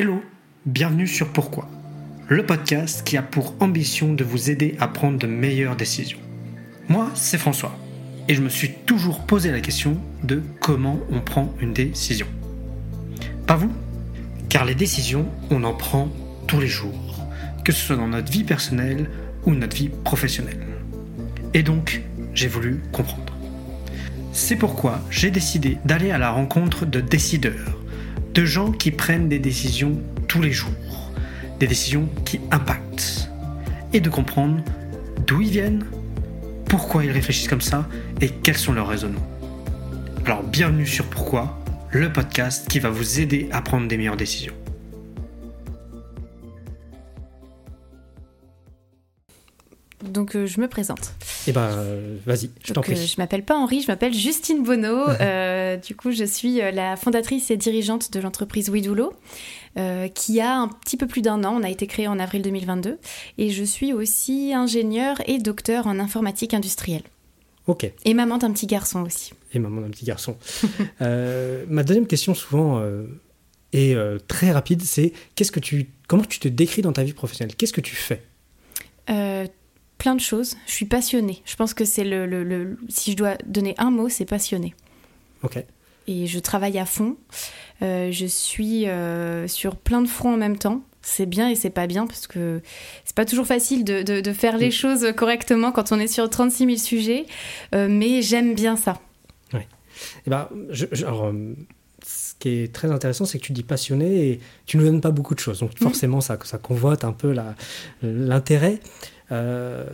[0.00, 0.22] Hello,
[0.64, 1.68] bienvenue sur Pourquoi,
[2.28, 6.20] le podcast qui a pour ambition de vous aider à prendre de meilleures décisions.
[6.88, 7.76] Moi, c'est François,
[8.28, 12.28] et je me suis toujours posé la question de comment on prend une décision.
[13.48, 13.72] Pas vous
[14.48, 16.08] Car les décisions, on en prend
[16.46, 17.26] tous les jours,
[17.64, 19.10] que ce soit dans notre vie personnelle
[19.46, 20.64] ou notre vie professionnelle.
[21.54, 22.02] Et donc,
[22.34, 23.34] j'ai voulu comprendre.
[24.32, 27.77] C'est pourquoi j'ai décidé d'aller à la rencontre de décideurs,
[28.38, 30.70] de gens qui prennent des décisions tous les jours,
[31.58, 33.32] des décisions qui impactent,
[33.92, 34.62] et de comprendre
[35.26, 35.84] d'où ils viennent,
[36.66, 37.88] pourquoi ils réfléchissent comme ça
[38.20, 39.26] et quels sont leurs raisonnements.
[40.24, 41.58] Alors bienvenue sur Pourquoi,
[41.90, 44.54] le podcast qui va vous aider à prendre des meilleures décisions.
[50.18, 51.12] Donc euh, je me présente.
[51.46, 52.94] Eh ben euh, vas-y, je t'en prie.
[52.94, 55.04] Euh, je m'appelle pas Henri, je m'appelle Justine Bonneau.
[55.86, 59.12] du coup, je suis la fondatrice et dirigeante de l'entreprise Widulo,
[60.14, 61.56] qui a un petit peu plus d'un an.
[61.60, 62.98] On a été créé en avril 2022.
[63.38, 67.04] Et je suis aussi ingénieure et docteur en informatique industrielle.
[67.68, 67.88] Ok.
[68.04, 69.34] Et maman d'un petit garçon aussi.
[69.54, 70.36] Et maman d'un petit garçon.
[71.00, 72.82] ma deuxième question souvent
[73.72, 77.54] est très rapide, c'est qu'est-ce que tu, comment tu te décris dans ta vie professionnelle?
[77.54, 78.24] Qu'est-ce que tu fais?
[79.98, 80.56] Plein de choses.
[80.66, 81.42] Je suis passionnée.
[81.44, 84.74] Je pense que c'est le, le, Si je dois donner un mot, c'est passionnée.
[85.42, 85.62] Ok.
[86.06, 87.16] Et je travaille à fond.
[87.82, 90.82] Euh, je suis euh, sur plein de fronts en même temps.
[91.02, 92.60] C'est bien et c'est pas bien parce que
[93.04, 96.64] c'est pas toujours facile de, de, faire les choses correctement quand on est sur 36
[96.66, 97.26] 000 sujets.
[97.74, 99.00] Euh, mais j'aime bien ça.
[99.52, 99.60] Oui.
[99.60, 99.64] Et
[100.26, 101.32] eh ben, je, alors,
[102.04, 105.00] ce qui est très intéressant, c'est que tu dis passionné et tu ne nous donnes
[105.00, 105.60] pas beaucoup de choses.
[105.60, 105.84] Donc mmh.
[105.84, 107.34] forcément, ça, ça convoite un peu
[108.02, 108.80] l'intérêt.
[109.30, 109.84] Euh,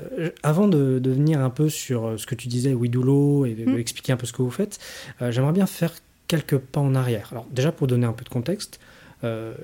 [0.42, 4.12] avant de, de, venir un peu sur euh, ce que tu disais, Widulo, et d'expliquer
[4.12, 4.14] mm.
[4.14, 4.78] un peu ce que vous faites,
[5.22, 5.92] euh, j'aimerais bien faire
[6.28, 7.28] quelques pas en arrière.
[7.32, 8.80] Alors déjà pour donner un peu de contexte,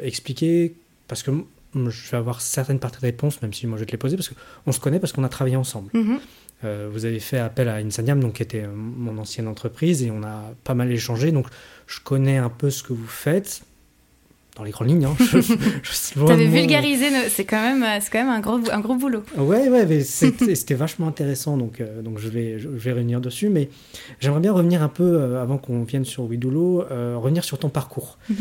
[0.02, 0.74] expliquer,
[1.06, 1.30] parce que
[1.74, 4.16] je vais avoir certaines parties de réponse, même si moi je vais te les poser,
[4.16, 5.90] parce qu'on se connaît, parce qu'on a travaillé ensemble.
[5.92, 6.86] Mm-hmm.
[6.86, 10.55] vous avez fait appel à Insaniam, donc qui était mon ancienne entreprise, et on a
[10.64, 11.46] pas mal échangé, donc
[11.86, 13.62] je connais un peu ce que vous faites
[14.60, 15.06] dans les grandes lignes.
[15.06, 15.16] Hein.
[16.26, 19.22] T'avais vulgarisé, c'est quand même, c'est quand même un gros, un gros boulot.
[19.38, 23.48] Ouais, ouais, mais c'était vachement intéressant, donc, euh, donc je vais, je vais revenir dessus.
[23.48, 23.70] Mais
[24.18, 27.70] j'aimerais bien revenir un peu euh, avant qu'on vienne sur Widulo, euh, revenir sur ton
[27.70, 28.18] parcours.
[28.28, 28.36] Mhm.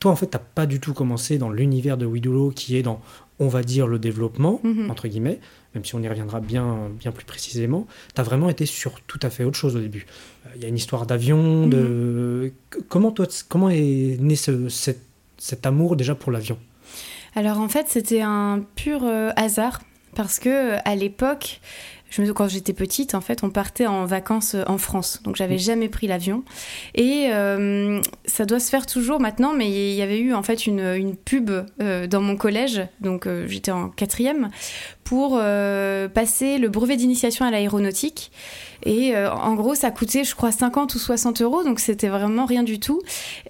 [0.00, 3.00] toi, en fait, t'as pas du tout commencé dans l'univers de Widulo, qui est dans,
[3.38, 4.90] on va dire, le développement mhm.
[4.90, 5.40] entre guillemets
[5.74, 9.18] même si on y reviendra bien, bien plus précisément, tu as vraiment été sur tout
[9.22, 10.06] à fait autre chose au début.
[10.54, 12.52] Il y a une histoire d'avion, de...
[12.72, 12.82] Mhm.
[12.88, 16.58] Comment, toi, comment est né ce, cet, amour déjà pour l'avion?
[17.34, 19.80] Alors en fait, c'était un pur euh, hasard,
[20.14, 21.60] parce que à l'époque,
[22.34, 25.20] quand j'étais petite, en fait, on partait en vacances euh, en France.
[25.22, 26.44] Donc, j'avais jamais pris l'avion.
[26.94, 30.66] Et euh, ça doit se faire toujours maintenant, mais il y avait eu en fait
[30.66, 32.82] une, une pub euh, dans mon collège.
[33.00, 34.50] Donc, j'étais en quatrième
[35.04, 35.38] pour
[36.14, 38.30] passer le brevet d'initiation à l'aéronautique.
[38.84, 42.44] Et euh, en gros, ça coûtait, je crois, 50 ou 60 euros, donc c'était vraiment
[42.44, 43.00] rien du tout.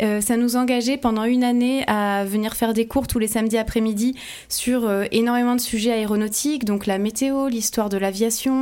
[0.01, 3.59] Euh, ça nous engageait pendant une année à venir faire des cours tous les samedis
[3.59, 4.17] après-midi
[4.49, 8.54] sur euh, énormément de sujets aéronautiques, donc la météo, l'histoire de l'aviation,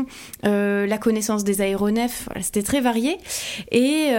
[0.42, 3.18] la connaissance des aéronefs, c'était très varié.
[3.70, 4.12] Et,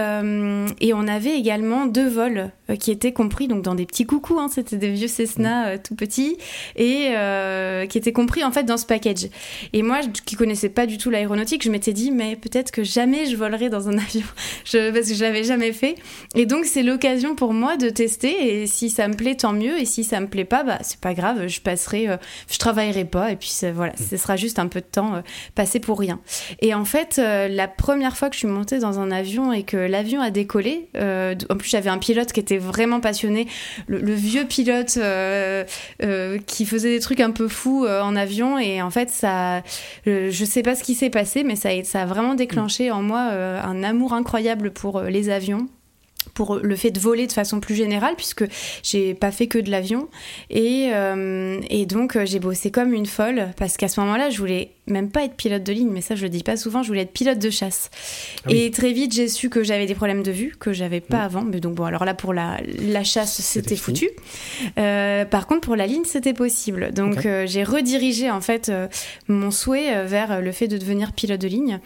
[0.80, 4.48] et on avait également deux vols qui étaient compris donc dans des petits coucous, hein,
[4.50, 6.36] c'était des vieux Cessna tout petits,
[6.76, 7.12] et
[7.88, 9.28] qui étaient compris en fait dans ce package.
[9.72, 13.26] Et moi, qui connaissais pas du tout l'aéronautique, je m'étais dit, mais peut-être que jamais
[13.26, 14.26] je volerai dans un avion,
[14.64, 15.96] je, parce que je l'avais jamais fait.
[16.34, 18.62] Et donc c'est l'occasion pour moi de tester.
[18.62, 19.80] Et si ça me plaît, tant mieux.
[19.80, 21.46] Et si ça me plaît pas, bah c'est pas grave.
[21.46, 22.16] Je passerai, euh,
[22.50, 23.30] je travaillerai pas.
[23.32, 24.04] Et puis voilà, mm.
[24.10, 25.20] ce sera juste un peu de temps euh,
[25.54, 26.20] passé pour rien.
[26.60, 29.62] Et en fait, euh, la première fois que je suis montée dans un avion et
[29.62, 33.46] que l'avion a décollé, en plus j'avais un pilote qui était vraiment passionné,
[33.86, 34.98] le, vieux pilote
[36.46, 38.58] qui faisait des trucs un peu fous en avion.
[38.58, 39.62] Et en fait, ça,
[40.06, 41.70] je sais pas ce qui s'est passé, mais ça,
[42.00, 45.68] a vraiment déclenché en moi euh, un amour incroyable pour euh, les avions
[46.32, 48.44] pour le fait de voler de façon plus générale puisque
[48.82, 50.08] j'ai pas fait que de l'avion
[50.50, 54.70] et, euh, et donc j'ai bossé comme une folle parce qu'à ce moment-là je voulais
[54.86, 57.02] même pas être pilote de ligne, mais ça je le dis pas souvent, je voulais
[57.02, 57.90] être pilote de chasse.
[58.44, 61.20] Ah et très vite j'ai su que j'avais des problèmes de vue que j'avais pas
[61.20, 61.42] avant.
[61.42, 64.10] Mais donc bon, alors là pour la, la chasse c'était foutu.
[64.78, 66.92] Euh, par contre pour la ligne c'était possible.
[66.92, 68.88] Donc euh, j'ai redirigé en fait euh,
[69.28, 71.80] mon souhait vers le fait de devenir pilote de ligne.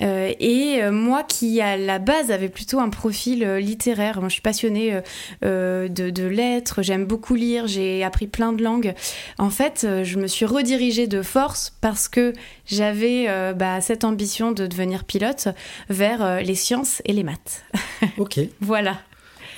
[0.00, 5.00] et moi qui à la base avait plutôt un profil littéraire, moi je suis passionnée
[5.42, 8.94] de, de lettres, j'aime beaucoup lire, j'ai appris plein de langues.
[9.38, 12.32] En fait je me suis redirigée de force parce que
[12.66, 15.48] j'avais euh, bah, cette ambition de devenir pilote
[15.88, 17.64] vers euh, les sciences et les maths.
[18.18, 18.38] Ok.
[18.60, 18.98] voilà.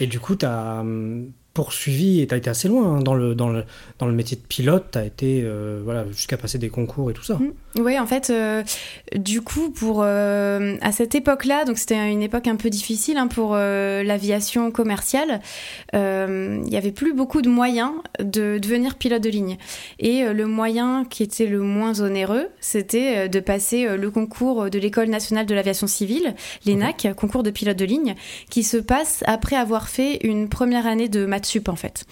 [0.00, 3.14] Et du coup, tu as hum, poursuivi et tu as été assez loin hein, dans,
[3.14, 3.64] le, dans, le,
[3.98, 4.86] dans le métier de pilote.
[4.92, 7.34] Tu as été euh, voilà, jusqu'à passer des concours et tout ça.
[7.34, 7.52] Mmh.
[7.78, 8.62] Oui, en fait, euh,
[9.14, 13.26] du coup, pour, euh, à cette époque-là, donc c'était une époque un peu difficile hein,
[13.26, 15.40] pour l'aviation commerciale,
[15.92, 19.58] il n'y avait plus beaucoup de moyens de devenir pilote de ligne.
[19.98, 25.08] Et le moyen qui était le moins onéreux, c'était de passer le concours de l'École
[25.08, 26.34] nationale de l'aviation civile,
[26.66, 28.14] l'ENAC, concours de pilote de ligne,
[28.50, 32.06] qui se passe après avoir fait une première année de maths sup en fait.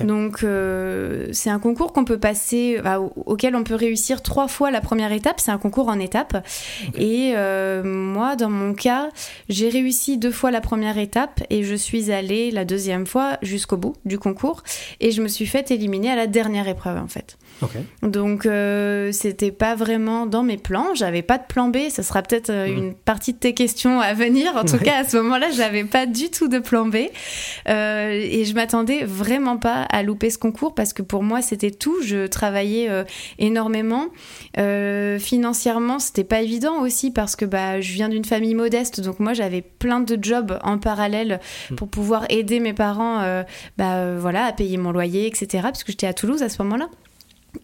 [0.00, 2.80] Donc euh, c'est un concours qu'on peut passer,
[3.26, 5.40] auquel on peut réussir trois fois la première étape.
[5.40, 6.46] C'est un concours en étapes.
[6.96, 9.08] Et euh, moi, dans mon cas,
[9.48, 13.76] j'ai réussi deux fois la première étape et je suis allée la deuxième fois jusqu'au
[13.76, 14.62] bout du concours
[15.00, 17.36] et je me suis fait éliminer à la dernière épreuve en fait.
[18.02, 20.94] Donc euh, c'était pas vraiment dans mes plans.
[20.94, 21.88] J'avais pas de plan B.
[21.90, 22.78] Ce sera peut-être euh, mm.
[22.78, 24.56] une partie de tes questions à venir.
[24.56, 26.96] En tout cas, à ce moment-là, j'avais pas du tout de plan B.
[27.68, 31.70] Euh, et je m'attendais vraiment pas à louper ce concours parce que pour moi, c'était
[31.70, 31.96] tout.
[32.02, 32.88] Je travaillais
[33.38, 34.08] énormément.
[34.56, 39.00] financièrement, c'était pas évident aussi parce que bah, je viens d'une famille modeste.
[39.00, 41.74] Donc moi, j'avais plein de jobs en parallèle mm.
[41.76, 43.42] pour pouvoir aider mes parents
[43.78, 45.62] bah, voilà, à payer mon loyer, etc.
[45.62, 46.88] Parce que j'étais à Toulouse à ce moment-là.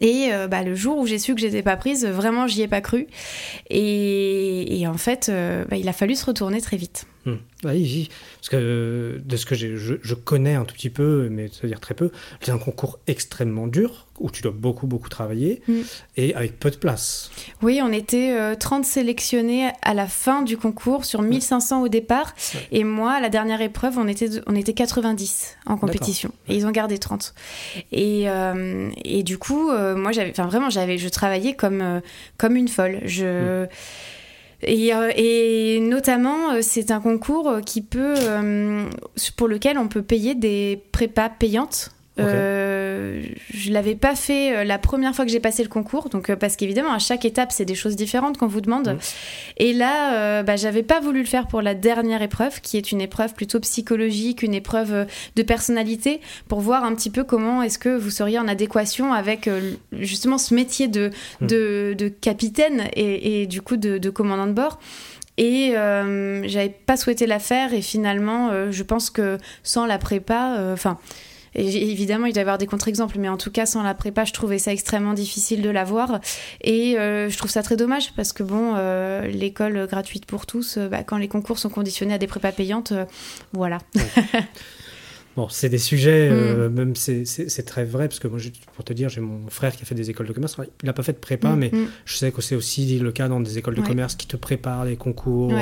[0.00, 2.68] Et euh, bah, le jour où j'ai su que j'étais pas prise, vraiment j'y ai
[2.68, 3.06] pas cru.
[3.70, 7.06] Et, en fait, euh, bah, il a fallu se retourner très vite.
[7.26, 7.36] Hmm.
[7.64, 11.80] Oui, parce que de ce que je, je, connais un tout petit peu, mais c'est-à-dire
[11.80, 12.10] très peu,
[12.40, 15.80] c'est un concours extrêmement dur où tu dois beaucoup, beaucoup travailler hmm.
[16.16, 17.30] et avec peu de place.
[17.62, 22.34] Oui, on était 30 euh, sélectionnés à la fin du concours sur 1500 au départ.
[22.70, 26.30] Et moi, à la dernière épreuve, on était, on était 90 en compétition.
[26.48, 27.34] Et ils ont gardé 30.
[27.92, 32.00] Et, euh, et du coup, euh, moi, j'avais, enfin vraiment, j'avais, je travaillais comme,
[32.36, 33.00] comme une folle.
[33.04, 33.66] Je.
[34.62, 38.88] Et, euh, et, notamment, euh, c'est un concours qui peut, euh,
[39.36, 43.22] pour lequel on peut payer des prépas payantes euh,
[43.52, 46.36] je l'avais pas fait euh, la première fois que j'ai passé le concours, donc euh,
[46.36, 48.88] parce qu'évidemment à chaque étape c'est des choses différentes qu'on vous demande.
[48.88, 48.98] Mm.
[49.58, 53.00] Et là, bah, j'avais pas voulu le faire pour la dernière épreuve, qui est une
[53.00, 55.06] épreuve plutôt psychologique, une épreuve
[55.36, 59.48] de personnalité, pour voir un petit peu comment est-ce que vous seriez en adéquation avec
[59.92, 61.10] justement ce métier de,
[61.40, 61.46] mm.
[61.46, 64.78] de, de, capitaine et, et, du coup de, de commandant de bord.
[65.36, 70.98] Et j'avais pas souhaité la faire et finalement, je pense que sans la prépa, enfin
[71.54, 74.32] évidemment, il doit y avoir des contre-exemples, mais en tout cas, sans la prépa, je
[74.32, 76.20] trouvais ça extrêmement difficile de l'avoir.
[76.62, 80.76] Et euh, je trouve ça très dommage parce que, bon, euh, l'école gratuite pour tous,
[80.76, 82.92] euh, bah, quand les concours sont conditionnés à des prépas payantes,
[83.52, 83.78] voilà.
[85.36, 86.68] Bon, c'est des sujets, mm.
[86.70, 88.40] même c'est très vrai, parce que moi,
[88.74, 90.56] pour te dire, j'ai mon frère qui a fait des écoles de commerce.
[90.82, 91.86] Il n'a pas fait de prépa, mm, mais mm.
[92.06, 94.84] je sais que c'est aussi le cas dans des écoles de commerce qui te préparent
[94.84, 95.52] les concours.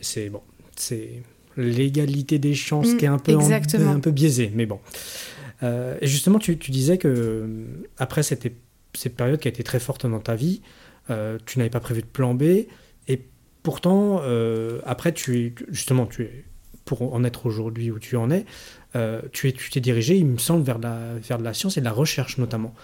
[0.00, 0.40] C'est bon,
[0.74, 1.22] c'est
[1.56, 4.80] l'égalité des chances mm, qui est un peu, un peu biaisée, mais bon.
[5.62, 7.64] Euh, et justement, tu, tu, disais que euh,
[7.98, 8.46] après cette,
[8.94, 10.62] cette période qui a été très forte dans ta vie,
[11.10, 12.42] euh, tu n'avais pas prévu de plan B,
[13.08, 13.26] et
[13.62, 14.20] pourtant,
[14.84, 16.44] après, tu justement, tu es,
[16.84, 18.44] pour en être aujourd'hui où tu en es,
[19.32, 21.80] tu es, tu t'es dirigé, il me semble, vers, la, vers de la science et
[21.80, 22.74] de la recherche notamment.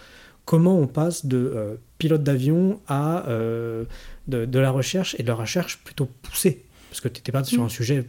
[0.45, 5.83] Comment on passe de pilote d'avion à de, de, la recherche et de la recherche
[5.83, 6.65] plutôt poussée?
[6.89, 7.65] Parce que tu n'étais pas sur mm.
[7.65, 8.05] un sujet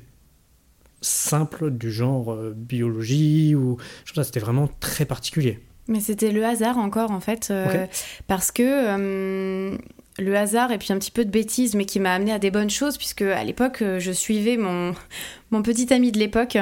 [1.03, 3.77] simple du genre euh, biologie ou
[4.15, 5.59] ça c'était vraiment très particulier.
[5.89, 7.87] Mais c'était le hasard encore en fait, euh,
[8.29, 9.77] parce que euh,
[10.19, 12.53] le hasard et puis un petit peu de bêtises, mais qui m'a amené à des
[12.53, 14.95] bonnes choses, puisque à l'époque je suivais mon,
[15.51, 16.57] mon petit ami de l'époque,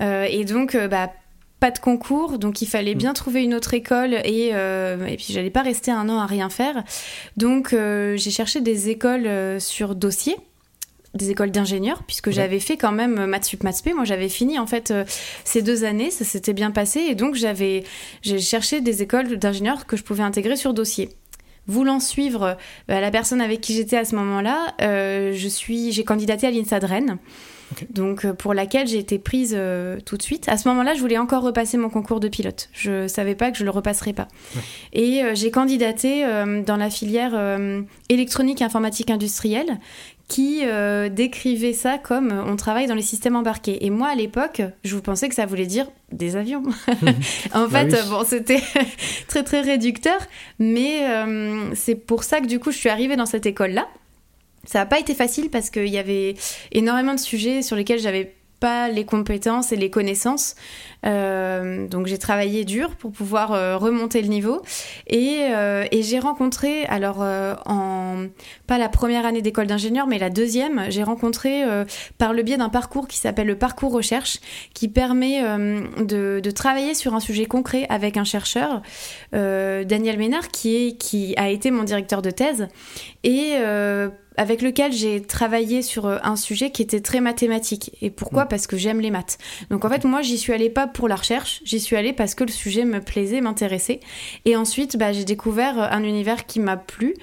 [0.00, 1.12] et donc bah,
[1.58, 2.98] pas de concours, donc il fallait mm.
[2.98, 6.48] bien trouver une autre école et, et puis j'allais pas rester un an à rien
[6.48, 6.84] faire.
[7.36, 10.36] Donc j'ai cherché des écoles sur dossier
[11.14, 14.58] des écoles d'ingénieurs, puisque j'avais fait quand même euh, maths sup, maths Moi, j'avais fini
[14.58, 15.04] en fait euh,
[15.44, 17.84] ces deux années, ça s'était bien passé, et donc j'avais
[18.22, 21.10] j'ai cherché des écoles d'ingénieurs que je pouvais intégrer sur dossier.
[21.66, 22.56] Voulant suivre
[22.90, 26.80] euh, la personne avec qui j'étais à ce moment-là, je suis j'ai candidaté à l'INSA
[26.80, 27.18] de Rennes.
[27.90, 29.58] Donc pour laquelle j'ai été prise
[30.04, 30.48] tout de suite.
[30.48, 32.68] À ce moment-là, je voulais encore repasser mon concours de pilote.
[32.72, 34.28] Je savais pas que je le repasserais pas.
[34.92, 36.24] Et j'ai candidaté
[36.66, 37.58] dans la filière
[38.10, 39.80] électronique informatique industrielle,
[40.34, 43.86] qui euh, décrivait ça comme on travaille dans les systèmes embarqués.
[43.86, 46.64] Et moi, à l'époque, je vous pensais que ça voulait dire des avions.
[47.54, 48.60] en bah fait, bon, c'était
[49.28, 50.18] très très réducteur,
[50.58, 53.86] mais euh, c'est pour ça que du coup, je suis arrivée dans cette école-là.
[54.64, 56.34] Ça n'a pas été facile parce qu'il y avait
[56.72, 58.34] énormément de sujets sur lesquels j'avais
[58.64, 60.54] pas les compétences et les connaissances.
[61.04, 64.62] Euh, donc j'ai travaillé dur pour pouvoir euh, remonter le niveau
[65.06, 67.18] et, euh, j'ai rencontré, alors
[67.66, 68.26] en
[68.66, 71.62] pas la première année d'école d'ingénieur, mais la deuxième, j'ai rencontré
[72.16, 74.38] par le biais d'un parcours qui s'appelle le parcours recherche,
[74.72, 78.82] qui permet de, de, travailler sur un sujet concret avec un chercheur,
[79.32, 82.68] Daniel Ménard, qui, est, qui a été mon directeur de thèse
[83.24, 83.54] et
[84.36, 87.96] avec lequel j'ai travaillé sur euh, un sujet qui était très mathématique.
[88.02, 88.48] Et pourquoi mm.
[88.48, 89.38] Parce que j'aime les maths.
[89.70, 92.34] Donc en fait, moi, j'y suis allée pas pour la recherche, j'y suis allée parce
[92.34, 94.00] que le sujet me plaisait, m'intéressait.
[94.44, 97.14] Et ensuite, bah, j'ai découvert un univers qui m'a plu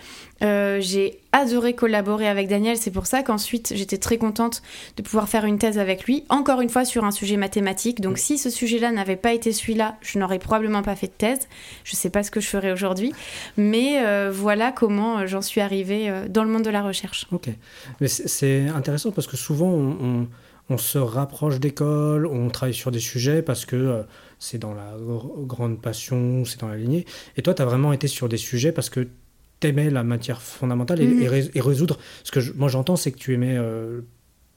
[0.41, 4.61] euh, j'ai adoré collaborer avec Daniel, c'est pour ça qu'ensuite j'étais très contente
[4.97, 8.01] de pouvoir faire une thèse avec lui, encore une fois sur un sujet mathématique.
[8.01, 11.47] Donc si ce sujet-là n'avait pas été celui-là, je n'aurais probablement pas fait de thèse.
[11.83, 13.13] Je ne sais pas ce que je ferais aujourd'hui,
[13.55, 17.27] mais euh, voilà comment euh, j'en suis arrivée dans le monde de la recherche.
[17.31, 17.49] Ok,
[17.99, 20.27] mais c'est intéressant parce que souvent on,
[20.69, 24.03] on se rapproche d'école, on travaille sur des sujets parce que
[24.39, 24.95] c'est dans la
[25.45, 27.05] grande passion, c'est dans la lignée.
[27.37, 29.07] Et toi, tu as vraiment été sur des sujets parce que
[29.61, 31.61] t'aimais la matière fondamentale et, mm.
[31.61, 31.97] résoudre.
[32.25, 34.01] Ce que moi j'entends, c'est que tu aimais euh,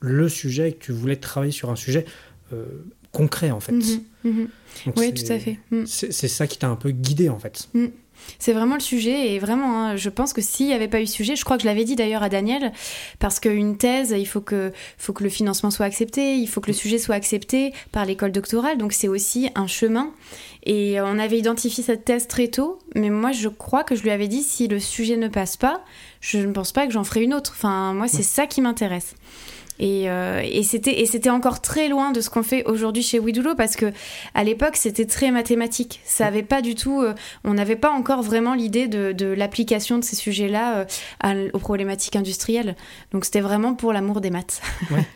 [0.01, 2.05] le sujet, que tu voulais travailler sur un sujet
[2.53, 2.65] euh,
[3.13, 3.73] concret en fait.
[3.73, 4.01] Mm-hmm.
[4.27, 4.93] Mm-hmm.
[4.97, 5.59] Oui, tout à fait.
[5.71, 5.85] Mm.
[5.87, 7.69] C'est ça qui t'a un peu guidé en fait.
[8.39, 11.07] C'est vraiment le sujet et vraiment, hein, je pense que s'il n'y avait pas eu
[11.07, 12.73] sujet, je crois que je l'avais dit d'ailleurs à Daniel,
[13.19, 16.69] parce qu'une thèse, il faut que, faut que le financement soit accepté, il faut que
[16.69, 20.13] le sujet soit accepté par l'école doctorale, donc c'est aussi un chemin.
[20.67, 24.11] Et on avait identifié cette thèse très tôt, mais moi je crois que je lui
[24.11, 25.83] avais dit si le sujet ne passe pas,
[26.21, 27.53] je ne pense pas que j'en ferai une autre.
[27.55, 29.15] Enfin, moi c'est ça qui m'intéresse.
[29.79, 33.75] Et, euh, et c'était encore très loin de ce qu'on fait aujourd'hui chez Widulo parce
[33.75, 33.93] que
[34.35, 36.01] à l'époque c'était très mathématique.
[36.05, 39.99] Ça avait pas du tout, euh, on n'avait pas encore vraiment l'idée de, de l'application
[39.99, 40.87] de ces sujets-là
[41.25, 42.77] euh, aux problématiques industrielles.
[43.11, 44.63] Donc c'était vraiment pour l'amour des maths.
[44.93, 45.07] ouais.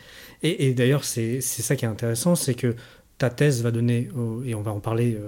[0.42, 2.74] Et, et d'ailleurs c'est ça qui est intéressant, c'est que
[3.18, 4.08] ta thèse va donner,
[4.44, 5.18] et on va en parler,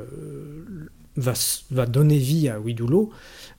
[1.21, 1.35] va,
[1.71, 3.13] va donner vie à Widulo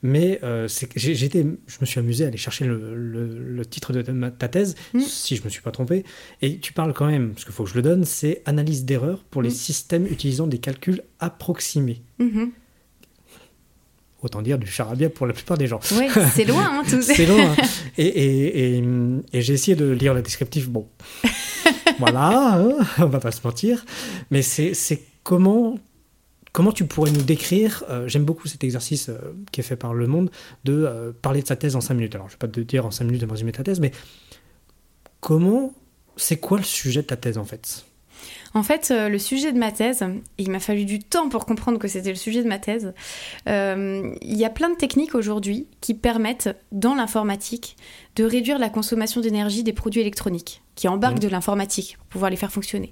[0.03, 4.75] mais euh, j'étais, je me suis amusé à aller chercher le, titre de ta, thèse,
[4.93, 5.01] mm.
[5.01, 6.03] si je me suis pas trompé.
[6.41, 9.23] Et tu parles quand même, parce qu'il faut que je le donne, c'est analyse d'erreurs
[9.29, 9.53] pour les mm.
[9.53, 12.01] systèmes utilisant des calculs approximés.
[12.19, 12.49] Mm-hmm.
[14.23, 15.79] Autant dire du charabia pour la plupart des gens.
[15.93, 17.51] Oui, c'est loin, hein, tout C'est loin.
[17.51, 17.63] Hein.
[17.97, 18.83] Et, et, et,
[19.33, 20.69] et j'ai essayé de lire le descriptif.
[20.69, 20.87] Bon,
[21.99, 23.85] voilà, hein, on va pas se mentir.
[24.31, 25.79] Mais c'est comment
[26.51, 29.17] Comment tu pourrais nous décrire, euh, j'aime beaucoup cet exercice euh,
[29.51, 30.29] qui est fait par Le Monde,
[30.65, 32.15] de euh, parler de sa thèse en 5 minutes.
[32.15, 33.79] Alors, je ne vais pas te dire en 5 minutes de me résumer ta thèse,
[33.79, 33.91] mais
[35.21, 35.73] comment,
[36.17, 37.85] c'est quoi le sujet de ta thèse en fait?
[38.53, 40.03] En fait, le sujet de ma thèse,
[40.37, 42.93] il m'a fallu du temps pour comprendre que c'était le sujet de ma thèse.
[43.47, 47.77] Il y a plein de techniques aujourd'hui qui permettent, dans l'informatique,
[48.17, 51.19] de réduire la consommation d'énergie des produits électroniques, qui embarquent mmh.
[51.19, 52.91] de l'informatique pour pouvoir les faire fonctionner.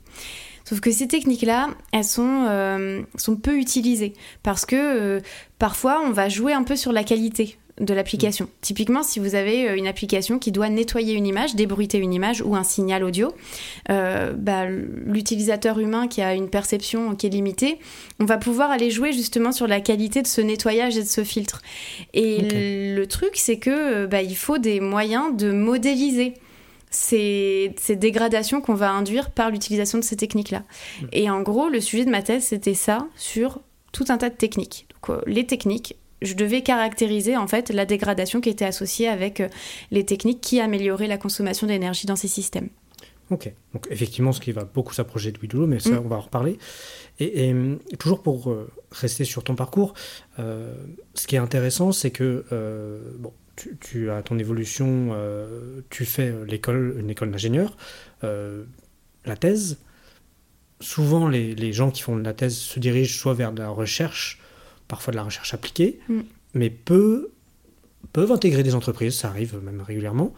[0.69, 5.19] Sauf que ces techniques-là, elles sont, euh, sont peu utilisées parce que euh,
[5.57, 8.45] parfois on va jouer un peu sur la qualité de l'application.
[8.45, 8.49] Mm.
[8.61, 12.43] Typiquement, si vous avez euh, une application qui doit nettoyer une image, débruiter une image
[12.43, 13.33] ou un signal audio,
[13.87, 17.79] bah, l'utilisateur humain qui a une perception qui est limitée,
[18.19, 21.23] on va pouvoir aller jouer justement sur la qualité de ce nettoyage et de ce
[21.23, 21.63] filtre.
[22.13, 26.35] Et le truc, c'est que bah, il faut des moyens de modéliser
[26.89, 30.59] ces, dégradations qu'on va induire par l'utilisation de ces techniques-là.
[30.59, 31.05] Mm.
[31.13, 34.35] Et en gros, le sujet de ma thèse, c'était ça, sur tout un tas de
[34.35, 34.87] techniques.
[34.93, 39.39] Donc, euh, les techniques, je devais caractériser en fait la dégradation qui était associée avec
[39.39, 39.49] euh,
[39.91, 42.69] les techniques qui amélioraient la consommation d'énergie dans ces systèmes.
[43.31, 46.01] Ok, donc effectivement, ce qui va beaucoup s'approcher de Widodo, mais ça, mm.
[46.03, 46.57] on va en reparler.
[47.19, 47.53] Et,
[47.99, 49.93] toujours pour euh, rester sur ton parcours,
[50.37, 52.45] ce qui est intéressant, c'est que
[53.19, 53.33] bon,
[53.79, 57.77] tu, as ton évolution, euh, tu fais l'école, une école d'ingénieur,
[58.23, 58.63] euh,
[59.25, 59.77] la thèse.
[60.81, 64.39] Souvent, les, gens qui font de la thèse se dirigent soit vers de la recherche,
[64.87, 66.19] parfois de la recherche appliquée, mm.
[66.53, 67.31] mais peu
[68.13, 70.33] peuvent intégrer des entreprises, ça arrive même régulièrement,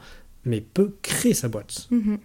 [0.45, 1.87] mais peu créer sa boîte.
[1.91, 2.17] Mm-hmm.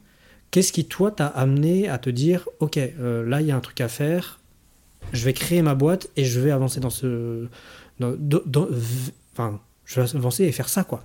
[0.51, 3.61] Qu'est-ce qui, toi, t'a amené à te dire, OK, euh, là, il y a un
[3.61, 4.41] truc à faire,
[5.13, 7.47] je vais créer ma boîte et je vais avancer dans ce...
[9.33, 11.05] enfin, je vais avancer et faire ça, quoi.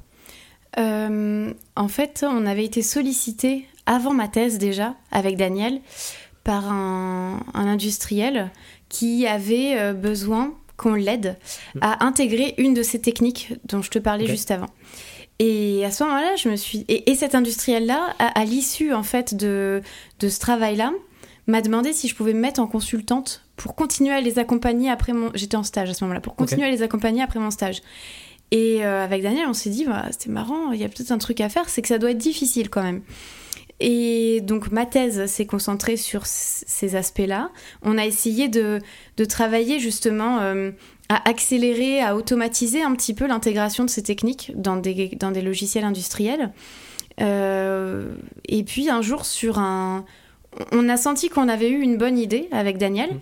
[0.77, 5.81] Euh, en fait, on avait été sollicité avant ma thèse déjà, avec Daniel,
[6.43, 8.51] par un, industriel
[8.89, 11.37] qui avait euh, besoin qu'on l'aide
[11.81, 14.69] à intégrer une de ces techniques dont je te parlais juste avant.
[15.37, 16.85] Et à ce moment-là, je me suis.
[16.87, 19.81] Et, cet industriel-là, à, l'issue en fait de,
[20.19, 20.91] de ce travail-là,
[21.47, 25.13] m'a demandé si je pouvais me mettre en consultante pour continuer à les accompagner après
[25.13, 25.31] mon.
[25.35, 27.81] J'étais en stage à ce moment-là, pour continuer à les accompagner après mon stage.
[28.51, 31.17] Et euh, avec Daniel, on s'est dit, bah, c'était marrant, il y a peut-être un
[31.17, 33.01] truc à faire, c'est que ça doit être difficile quand même.
[33.79, 37.49] et donc ma thèse s'est concentrée sur ces aspects-là.
[37.81, 38.79] On a essayé de,
[39.29, 40.39] travailler justement
[41.09, 45.41] à accélérer, à automatiser un petit peu l'intégration de ces techniques dans des, dans des
[45.41, 46.51] logiciels industriels.
[47.19, 50.05] et puis un jour sur un
[50.71, 53.11] on a senti qu'on avait eu une bonne idée avec Daniel.
[53.11, 53.19] Mmh.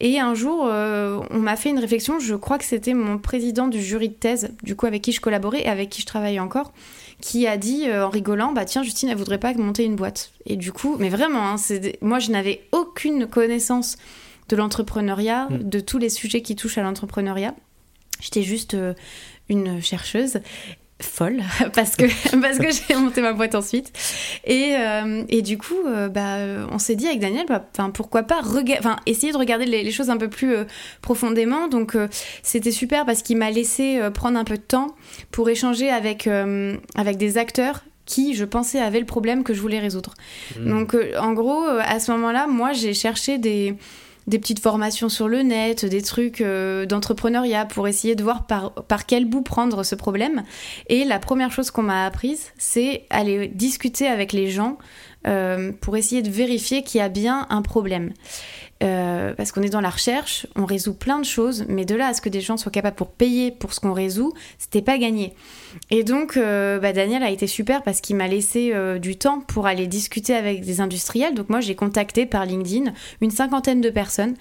[0.00, 2.18] Et un jour, euh, on m'a fait une réflexion.
[2.18, 5.20] Je crois que c'était mon président du jury de thèse, du coup, avec qui je
[5.20, 6.72] collaborais et avec qui je travaillais encore,
[7.20, 10.32] qui a dit euh, en rigolant Bah, tiens, Justine, elle voudrait pas monter une boîte.
[10.46, 11.56] Et du coup, mais vraiment, hein,
[12.00, 13.98] moi, je n'avais aucune connaissance
[14.48, 15.58] de l'entrepreneuriat, mmh.
[15.68, 17.54] de tous les sujets qui touchent à l'entrepreneuriat.
[18.20, 18.94] J'étais juste euh,
[19.48, 20.40] une chercheuse
[21.02, 21.42] folle
[21.74, 22.04] parce que
[22.40, 23.92] parce que j'ai monté ma boîte ensuite
[24.44, 26.36] et, euh, et du coup euh, bah
[26.70, 28.40] on s'est dit avec Daniel bah, pourquoi pas
[28.78, 30.64] enfin essayer de regarder les, choses un peu plus euh,
[31.02, 31.96] profondément donc
[32.42, 34.94] c'était super parce qu'il m'a laissé prendre un peu de temps
[35.30, 36.28] pour échanger avec
[36.94, 40.14] avec des acteurs qui, je pensais, avaient le problème que je voulais résoudre.
[40.58, 40.68] Mmh.
[40.68, 43.76] Donc, en gros, à ce moment-là, moi, j'ai cherché des,
[44.26, 49.06] des petites formations sur le net, des trucs euh, d'entrepreneuriat pour essayer de voir par,
[49.06, 50.42] quel bout prendre ce problème.
[50.88, 54.78] Et la première chose qu'on m'a apprise, c'est aller discuter avec les gens
[55.26, 58.12] euh, pour essayer de vérifier qu'il y a bien un problème.
[58.82, 62.06] Euh, parce qu'on est dans la recherche, on résout plein de choses, mais de là
[62.06, 64.96] à ce que des gens soient capables pour payer pour ce qu'on résout, c'était pas
[64.96, 65.34] gagné.
[65.90, 69.40] Et donc, euh, bah, Daniel a été super parce qu'il m'a laissé euh, du temps
[69.40, 71.34] pour aller discuter avec des industriels.
[71.34, 74.34] Donc moi, j'ai contacté par LinkedIn une cinquantaine de personnes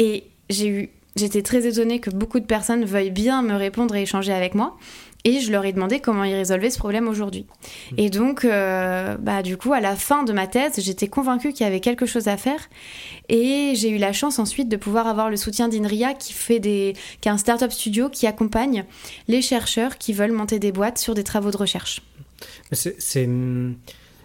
[0.00, 4.02] et j'ai eu, j'étais très étonnée que beaucoup de personnes veuillent bien me répondre et
[4.02, 4.76] échanger avec moi.
[5.26, 7.46] Et je leur ai demandé comment ils résolvaient ce problème aujourd'hui.
[7.90, 7.94] Mmh.
[7.98, 11.64] Et donc, euh, bah, du coup, à la fin de ma thèse, j'étais convaincue qu'il
[11.64, 12.60] y avait quelque chose à faire.
[13.28, 16.94] Et j'ai eu la chance ensuite de pouvoir avoir le soutien d'INRIA, qui, fait des,
[17.20, 18.84] qui est un startup studio qui accompagne
[19.26, 22.02] les chercheurs qui veulent monter des boîtes sur des travaux de recherche.
[22.70, 23.28] C'est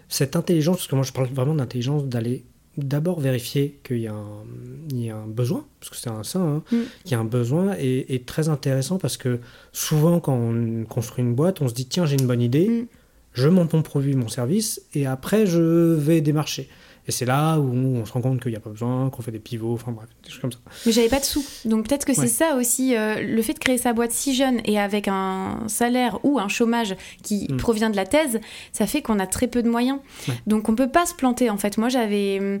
[0.08, 2.44] cette intelligence, parce que moi je parle vraiment d'intelligence, d'aller
[2.76, 6.76] d'abord vérifier qu'il y, a un besoin, parce que c'est un ça, hein, mm.
[7.04, 9.40] qu'il y a un besoin, est, très intéressant parce que
[9.72, 12.86] souvent quand on construit une boîte, on se dit tiens j'ai une bonne idée, mm.
[13.34, 16.68] je monte mon produit, mon service, et après je vais démarcher.
[17.08, 19.32] Et c'est là où on se rend compte qu'il n'y a pas besoin, qu'on fait
[19.32, 20.58] des pivots, enfin bref, des choses comme ça.
[20.86, 21.44] Mais j'avais pas de sous.
[21.64, 24.60] Donc peut-être que c'est ça aussi, euh, le fait de créer sa boîte si jeune
[24.64, 27.56] et avec un salaire ou un chômage qui mm.
[27.56, 28.40] provient de la thèse,
[28.72, 29.98] ça fait qu'on a très peu de moyens.
[30.46, 31.76] Donc on peut pas se planter en fait.
[31.76, 32.60] Moi j'avais hum,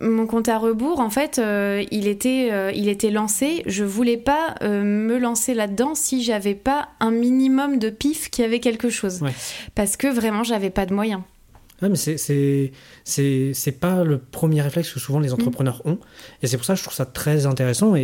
[0.00, 3.62] mon compte à rebours, en fait, euh, il, était, euh, il était lancé.
[3.66, 8.60] Je voulais pas me lancer là-dedans si j'avais pas un minimum de pif qui avait
[8.60, 9.20] quelque chose.
[9.74, 11.22] Parce que vraiment, j'avais pas de moyens.
[11.82, 15.34] Ouais, mais c'est pas le premier réflexe que souvent les mm.
[15.34, 15.98] entrepreneurs ont.
[16.42, 18.02] Et c'est pour ça que je trouve ça très intéressant et,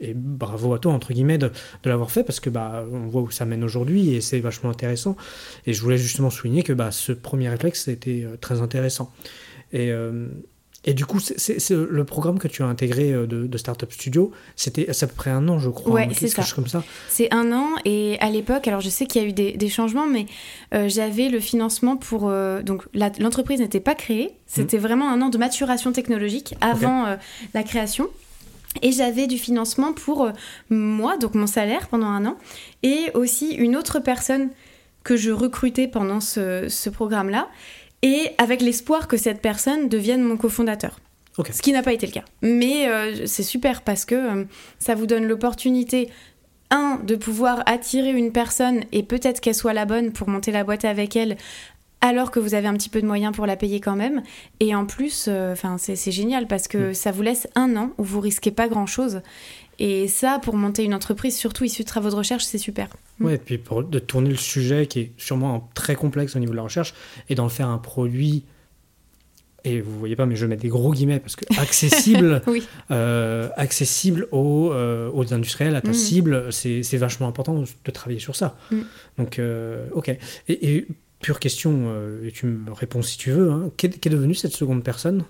[0.00, 1.48] et, bravo à toi, entre guillemets, de,
[1.82, 4.70] de l'avoir fait parce que bah, on voit où ça mène aujourd'hui et c'est vachement
[4.70, 5.16] intéressant.
[5.66, 9.10] Et je voulais justement souligner que bah, ce premier réflexe était euh, très intéressant.
[9.72, 10.28] Et, euh,
[10.84, 14.88] et du coup, c'est le programme que tu as intégré euh, de, Startup Studio, c'était
[14.90, 15.92] à peu près un an, je crois.
[15.92, 16.42] Ouais, c'est ça.
[16.54, 16.82] comme ça.
[17.08, 20.06] C'est un an, et à l'époque, alors je sais qu'il y a eu des, changements,
[20.06, 20.26] mais
[20.74, 22.28] euh, j'avais le financement pour.
[22.28, 24.80] Euh, donc l'entreprise n'était pas créée, c'était mmh.
[24.80, 27.16] vraiment un an de maturation technologique avant
[27.54, 28.08] la création.
[28.80, 30.30] Et j'avais du financement pour
[30.70, 32.38] moi, donc mon salaire pendant un an,
[32.82, 34.48] et aussi une autre personne
[35.04, 37.48] que je recrutais pendant ce, ce programme-là
[38.02, 40.98] et avec l'espoir que cette personne devienne mon cofondateur.
[41.50, 42.24] Ce qui n'a pas été le cas.
[42.42, 44.44] Mais euh, c'est super parce que euh,
[44.78, 46.10] ça vous donne l'opportunité,
[46.70, 50.64] un, de pouvoir attirer une personne et peut-être qu'elle soit la bonne pour monter la
[50.64, 51.36] boîte avec elle
[52.02, 54.22] alors que vous avez un petit peu de moyens pour la payer quand même.
[54.60, 56.94] Et en plus, euh, c'est génial parce que mm.
[56.94, 59.22] ça vous laisse un an où vous risquez pas grand-chose.
[59.84, 62.88] Et ça, pour monter une entreprise, surtout issue de travaux de recherche, c'est super.
[63.18, 63.24] Mm.
[63.24, 66.52] Ouais, et puis pour de tourner le sujet qui est sûrement très complexe au niveau
[66.52, 66.94] de la recherche
[67.28, 68.44] et d'en faire un produit
[69.64, 72.42] et vous voyez pas, mais je mets des gros guillemets parce que accessible,
[72.90, 75.94] euh, accessible aux, euh, aux, industriels, à ta mm.
[75.94, 78.56] cible, c'est vachement important de travailler sur ça.
[78.70, 78.80] Mm.
[79.18, 80.16] Donc, euh, ok.
[80.48, 80.86] Et,
[81.20, 85.22] pure question, et tu me réponds si tu veux, hein, qu'est devenue cette seconde personne?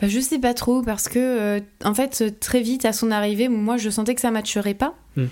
[0.00, 3.48] Bah, je sais pas trop parce que euh, en fait très vite à son arrivée,
[3.48, 4.94] moi je sentais que ça matcherait pas.
[5.16, 5.26] Hmm.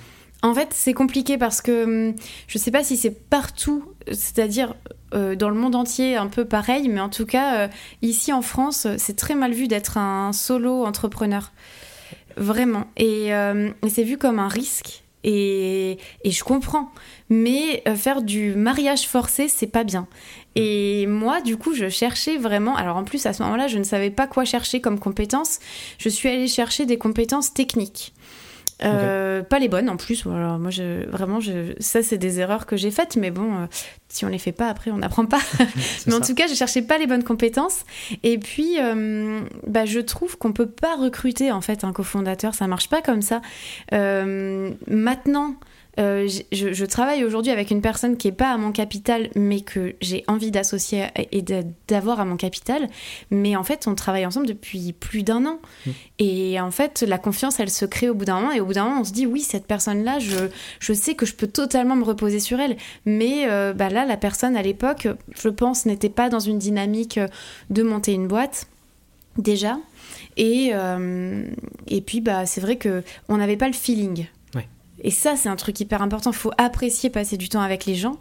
[0.44, 2.14] En fait, c'est compliqué parce que hum,
[2.48, 4.75] je sais pas si c'est partout, c'est-à-dire
[5.14, 7.68] euh, dans le monde entier un peu pareil, mais en tout cas euh,
[8.03, 11.53] ici en France, c'est très mal vu d'être un solo entrepreneur.
[12.37, 12.87] Vraiment.
[12.96, 15.03] Et, et c'est vu comme un risque.
[15.22, 16.90] Et, et, je comprends.
[17.29, 20.09] Mais faire du mariage forcé, c'est pas bien.
[20.55, 22.77] Et moi, du coup, je cherchais vraiment.
[22.77, 25.59] Alors, en plus, à ce moment-là, je ne savais pas quoi chercher comme compétences.
[25.99, 28.12] Je suis allée chercher des compétences techniques.
[28.85, 30.27] Euh, pas les bonnes en plus.
[30.27, 33.67] Alors, moi, je, vraiment, je, ça, c'est des erreurs que j'ai faites, mais bon, euh,
[34.09, 35.41] si on les fait pas, après, on n'apprend pas.
[36.07, 37.85] mais en tout cas, je cherchais pas les bonnes compétences.
[38.23, 42.55] Et puis, euh, bah, je trouve qu'on peut pas recruter en fait un cofondateur.
[42.55, 43.41] Ça marche pas comme ça.
[43.91, 45.55] maintenant,
[46.00, 49.94] euh, je, travaille aujourd'hui avec une personne qui n'est pas à mon capital, mais que
[50.00, 51.42] j'ai envie d'associer et
[51.88, 52.88] d'avoir à mon capital.
[53.31, 55.61] Mais en fait, on travaille ensemble depuis plus d'un an.
[55.87, 55.90] Mmh.
[56.18, 58.52] Et en fait, la confiance, elle se crée au bout d'un moment.
[58.52, 60.48] Et au bout d'un moment, on se dit, oui, cette personne-là, je,
[60.81, 62.76] je, sais que je peux totalement me reposer sur elle.
[63.05, 67.20] Mais euh, bah là, la personne à l'époque, je pense, n'était pas dans une dynamique
[67.70, 68.66] de monter une boîte,
[69.37, 69.78] déjà.
[70.37, 71.44] Et, euh,
[71.87, 74.26] et puis, bah, c'est vrai qu'on n'avait pas le feeling.
[75.03, 76.31] Et ça, c'est un truc hyper important.
[76.31, 78.19] Il faut apprécier passer du temps avec les gens.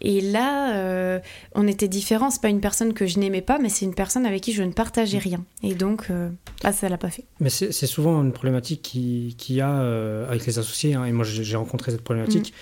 [0.00, 1.18] Et là, euh,
[1.54, 2.30] on était différents.
[2.30, 4.62] C'est pas une personne que je n'aimais pas, mais c'est une personne avec qui je
[4.62, 5.44] ne partageais rien.
[5.62, 6.28] Et donc, euh,
[6.62, 7.24] ah, ça l'a pas fait.
[7.40, 10.94] Mais c'est souvent une problématique qu'il qui y a euh, avec les associés.
[10.94, 11.04] Hein.
[11.04, 12.54] et moi, j'ai rencontré cette problématique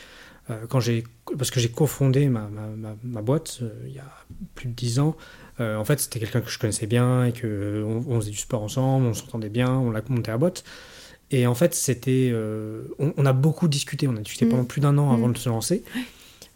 [0.49, 0.55] mm.
[0.69, 1.05] quand j'ai
[1.37, 4.09] parce que j'ai cofondé ma, ma, ma, boîte il y a
[4.55, 5.17] plus de dix ans.
[5.59, 9.07] en fait, c'était quelqu'un que je connaissais bien et que on, faisait du sport ensemble,
[9.07, 10.63] on s'entendait bien, on l'a monté à boîte.
[11.31, 12.31] Et en fait, c'était.
[12.33, 14.49] Euh, on, a beaucoup discuté, on a discuté mm.
[14.49, 15.33] pendant plus d'un an avant mm.
[15.33, 15.83] de se lancer.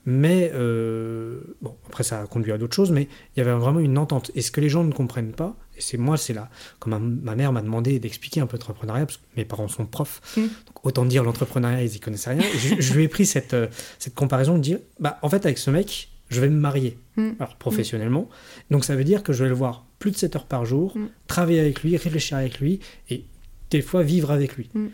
[0.07, 3.81] Mais, euh, bon, après, ça a conduit à d'autres choses, mais il y avait vraiment
[3.81, 4.31] une entente.
[4.35, 7.35] Et ce que les gens ne comprennent pas, et c'est moi, c'est là, comme ma,
[7.35, 10.41] mère m'a demandé d'expliquer un peu l'entrepreneuriat, parce que mes parents sont profs, mm.
[10.41, 12.43] donc autant dire l'entrepreneuriat, ils y connaissaient rien.
[12.79, 13.67] je, lui ai pris cette, euh,
[13.99, 16.97] cette comparaison de dire, bah, en fait, avec ce mec, je vais me marier,
[17.41, 18.29] alors professionnellement.
[18.71, 20.95] Donc ça veut dire que je vais le voir plus de 7 heures par jour,
[21.27, 22.79] travailler avec lui, réfléchir avec lui,
[23.11, 23.25] et
[23.71, 24.69] des fois vivre avec lui.
[24.75, 24.87] Mm.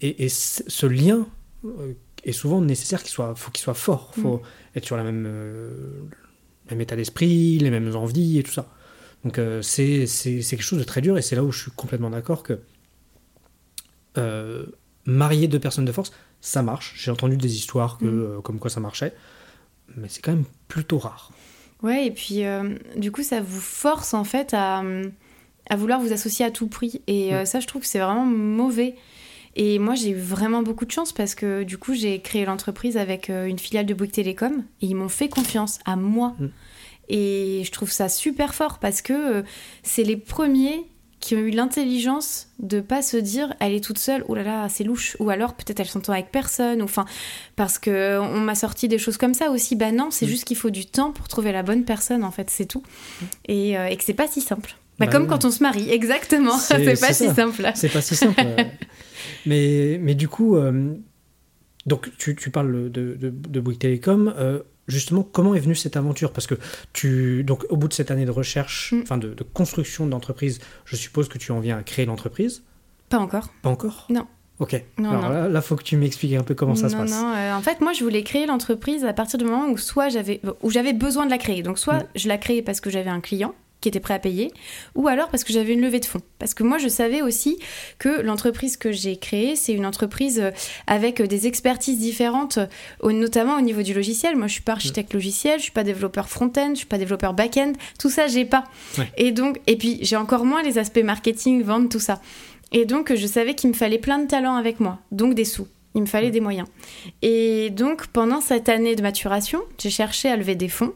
[0.00, 1.26] Et, ce lien
[1.64, 4.42] euh, est souvent nécessaire qu'il soit, faut qu'il soit fort, il faut mm.
[4.76, 6.02] être sur la même, euh,
[6.70, 8.72] même état d'esprit, les mêmes envies et tout ça.
[9.24, 12.10] Donc euh, c'est quelque chose de très dur et c'est là où je suis complètement
[12.10, 12.60] d'accord que
[15.06, 16.94] marier deux personnes de force, ça marche.
[16.96, 18.42] J'ai entendu des histoires que, mm.
[18.42, 19.14] comme quoi ça marchait,
[19.96, 21.32] mais c'est quand même plutôt rare.
[21.82, 22.42] Ouais, et puis
[22.96, 24.82] du coup, ça vous force en fait à
[25.68, 27.02] à vouloir vous associer à tout prix.
[27.06, 28.94] Et euh, ça, je trouve que c'est vraiment mauvais.
[29.56, 32.96] Et moi, j'ai eu vraiment beaucoup de chance parce que du coup, j'ai créé l'entreprise
[32.96, 36.36] avec euh, une filiale de Bouygues Télécom et ils m'ont fait confiance à moi.
[36.38, 36.48] Mm.
[37.08, 39.42] Et je trouve ça super fort parce que euh,
[39.82, 40.84] c'est les premiers
[41.20, 44.68] qui ont eu l'intelligence de pas se dire elle est toute seule, oh là là,
[44.68, 47.06] c'est louche, ou alors peut-être elle s'entend avec personne, ou enfin,
[47.56, 49.74] parce que on m'a sorti des choses comme ça aussi.
[49.74, 50.28] Bah non, c'est mm.
[50.28, 52.84] juste qu'il faut du temps pour trouver la bonne personne, en fait, c'est tout.
[52.84, 53.24] Mm.
[53.48, 54.76] Et, et que c'est pas si simple.
[54.98, 56.58] Bah, bah, comme quand on se marie, exactement.
[56.58, 57.70] C'est pas si simple.
[57.74, 58.44] C'est pas si simple.
[59.46, 60.94] mais, mais du coup, euh,
[61.86, 64.34] donc tu, tu, parles de, de, de Bouygues Télécom.
[64.36, 66.32] Euh, justement, comment est venue cette aventure?
[66.32, 66.56] Parce que
[66.92, 69.00] tu, donc, au bout de cette année de recherche, mm.
[69.02, 72.64] enfin de, de, construction d'entreprise, je suppose que tu en viens à créer l'entreprise?
[73.08, 73.52] Pas encore.
[73.62, 74.06] Pas encore?
[74.10, 74.26] Non.
[74.58, 74.82] Ok.
[74.98, 77.10] Non, Alors là, il faut que tu m'expliques un peu comment ça se passe.
[77.10, 80.08] Non, euh, en fait, moi, je voulais créer l'entreprise à partir du moment où soit
[80.08, 81.62] j'avais, où j'avais besoin de la créer.
[81.62, 82.06] Donc, soit mm.
[82.16, 84.50] je la créais parce que j'avais un client, qui était prêt à payer,
[84.94, 86.20] ou alors parce que j'avais une levée de fonds.
[86.38, 87.58] Parce que moi, je savais aussi
[87.98, 90.50] que l'entreprise que j'ai créée, c'est une entreprise euh,
[90.86, 92.58] avec des expertises différentes,
[93.04, 94.36] notamment au niveau du logiciel.
[94.36, 97.34] Moi, je suis pas architecte logiciel, je suis pas développeur front-end, je suis pas développeur
[97.34, 98.64] back-end, tout ça, j'ai pas.
[99.16, 102.20] Et donc, et puis j'ai encore moins les aspects marketing, vente, tout ça.
[102.72, 105.68] Et donc, je savais qu'il me fallait plein de talents avec moi, donc des sous.
[105.94, 106.68] Il me fallait des moyens.
[107.22, 110.92] Et donc, pendant cette année de maturation, j'ai cherché à lever des fonds.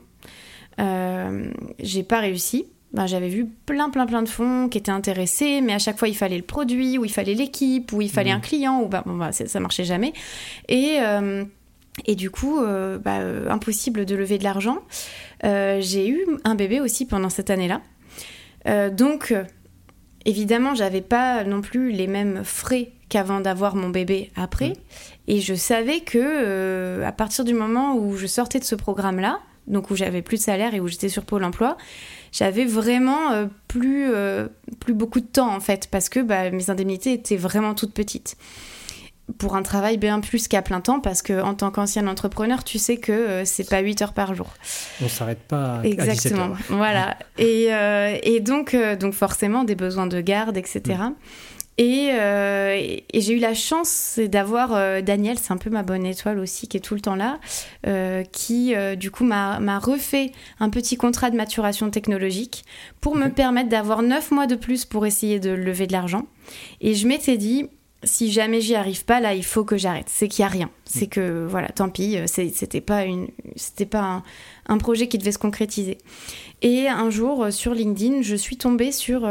[0.80, 5.62] Euh, j'ai pas réussi ben, j'avais vu plein, plein, plein de fonds qui étaient intéressés,
[5.62, 8.32] mais à chaque fois, il fallait le produit, ou il fallait l'équipe, ou il fallait
[8.32, 8.36] mmh.
[8.36, 10.12] un client, ou ben, bon, bah, ça marchait jamais.
[10.68, 11.44] Et, euh,
[12.04, 14.80] et du coup, euh, bah, euh, impossible de lever de l'argent.
[15.42, 17.80] j'ai eu un bébé aussi pendant cette année-là.
[18.90, 19.34] donc,
[20.26, 24.70] évidemment, j'avais pas non plus les mêmes frais qu'avant d'avoir mon bébé après.
[24.70, 24.74] Mmh.
[25.28, 29.90] Et je savais que à partir du moment où je sortais de ce programme-là, donc
[29.90, 31.76] où j'avais plus de salaire et où j'étais sur Pôle emploi,
[32.32, 34.48] j'avais vraiment euh, plus, euh,
[34.80, 38.36] plus beaucoup de temps en fait, parce que bah, mes indemnités étaient vraiment toutes petites.
[39.38, 42.78] Pour un travail bien plus qu'à plein temps, parce que en tant qu'ancien entrepreneur, tu
[42.78, 44.48] sais que euh, c'est pas 8 heures par jour.
[45.02, 46.50] On s'arrête pas à Exactement.
[46.68, 47.16] Voilà.
[47.38, 47.68] Et,
[48.24, 50.96] et donc, donc forcément des besoins de garde, etc.
[51.80, 56.38] Euh, et, j'ai eu la chance d'avoir euh, Daniel, c'est un peu ma bonne étoile
[56.38, 57.40] aussi, qui est tout le temps là,
[57.86, 62.64] euh, qui du coup m'a refait un petit contrat de maturation technologique
[63.00, 66.26] pour me permettre d'avoir neuf mois de plus pour essayer de lever de l'argent.
[66.80, 67.66] Et je m'étais dit,
[68.04, 70.08] si jamais j'y arrive pas, là, il faut que j'arrête.
[70.08, 70.70] C'est qu'il y a rien.
[70.84, 73.28] C'est que, voilà, tant pis, c'était pas, une,
[73.90, 74.22] pas un,
[74.66, 75.98] un, projet qui devait se concrétiser.
[76.62, 79.24] Et un jour, sur LinkedIn, je suis tombée sur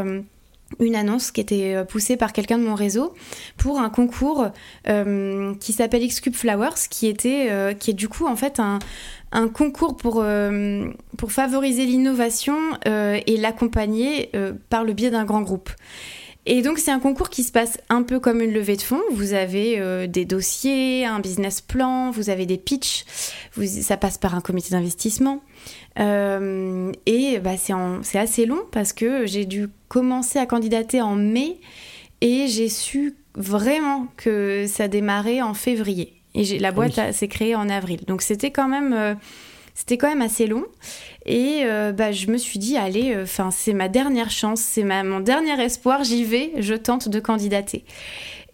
[0.80, 3.14] une annonce qui était euh, poussée par quelqu'un de mon réseau
[3.58, 4.48] pour un concours
[4.88, 8.80] euh, qui s'appelle X-Cube Flowers, qui, était, euh, qui est du coup en fait un,
[9.54, 10.22] concours pour
[11.30, 14.30] favoriser l'innovation et l'accompagner
[14.70, 15.70] par le biais d'un grand groupe.
[16.46, 19.02] Et donc c'est un concours qui se passe un peu comme une levée de fonds.
[19.12, 23.06] Vous avez des dossiers, un business plan, vous avez des pitchs,
[23.54, 25.42] vous, ça passe par un comité d'investissement.
[26.00, 31.60] Euh, et bah, c'est assez long parce que j'ai dû commencer à candidater en mai
[32.22, 36.14] et j'ai su vraiment que ça démarrait en février.
[36.34, 38.02] Et la boîte s'est créée en avril.
[38.08, 38.94] Donc c'était quand même...
[38.94, 39.16] Euh,
[39.74, 40.66] c'était quand même assez long
[41.26, 45.20] et euh, bah, je me suis dit allez enfin c'est ma dernière chance c'est mon
[45.20, 47.84] dernier espoir j'y vais je tente de candidater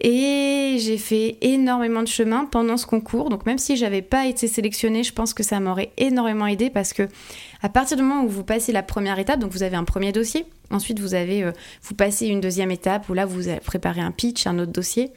[0.00, 3.30] et j'ai fait énormément de chemin pendant ce concours.
[3.30, 6.92] Donc même si j'avais pas été sélectionnée, je pense que ça m'aurait énormément aidé parce
[6.92, 7.08] que
[7.62, 10.12] à partir du moment où vous passez la première étape, donc vous avez un premier
[10.12, 11.52] dossier, ensuite vous avez euh,
[11.82, 15.10] vous passez une deuxième étape où là vous préparé un pitch, un autre dossier.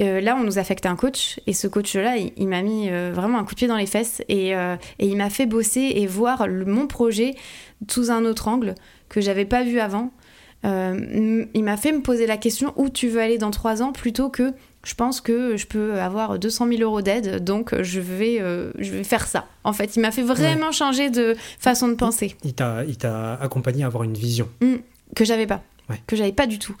[0.00, 3.38] Euh, là, on nous affecte un coach et ce coach-là, il, m'a mis euh, vraiment
[3.38, 6.46] un coup de pied dans les fesses et, et il m'a fait bosser et voir
[6.48, 7.34] mon projet
[7.88, 8.74] sous un autre angle
[9.08, 10.12] que j'avais pas vu avant.
[10.64, 13.92] Euh, il m'a fait me poser la question où tu veux aller dans trois ans
[13.92, 14.52] plutôt que
[14.84, 18.92] je pense que je peux avoir 200 000 euros d'aide, donc je vais, euh, je
[18.92, 19.46] vais faire ça.
[19.64, 22.36] En fait, il m'a fait vraiment changer de façon de penser.
[22.44, 24.48] Il t'a accompagné à avoir une vision.
[24.60, 24.74] Mmh,
[25.14, 25.62] que j'avais pas.
[26.06, 26.76] Que j'avais pas du tout.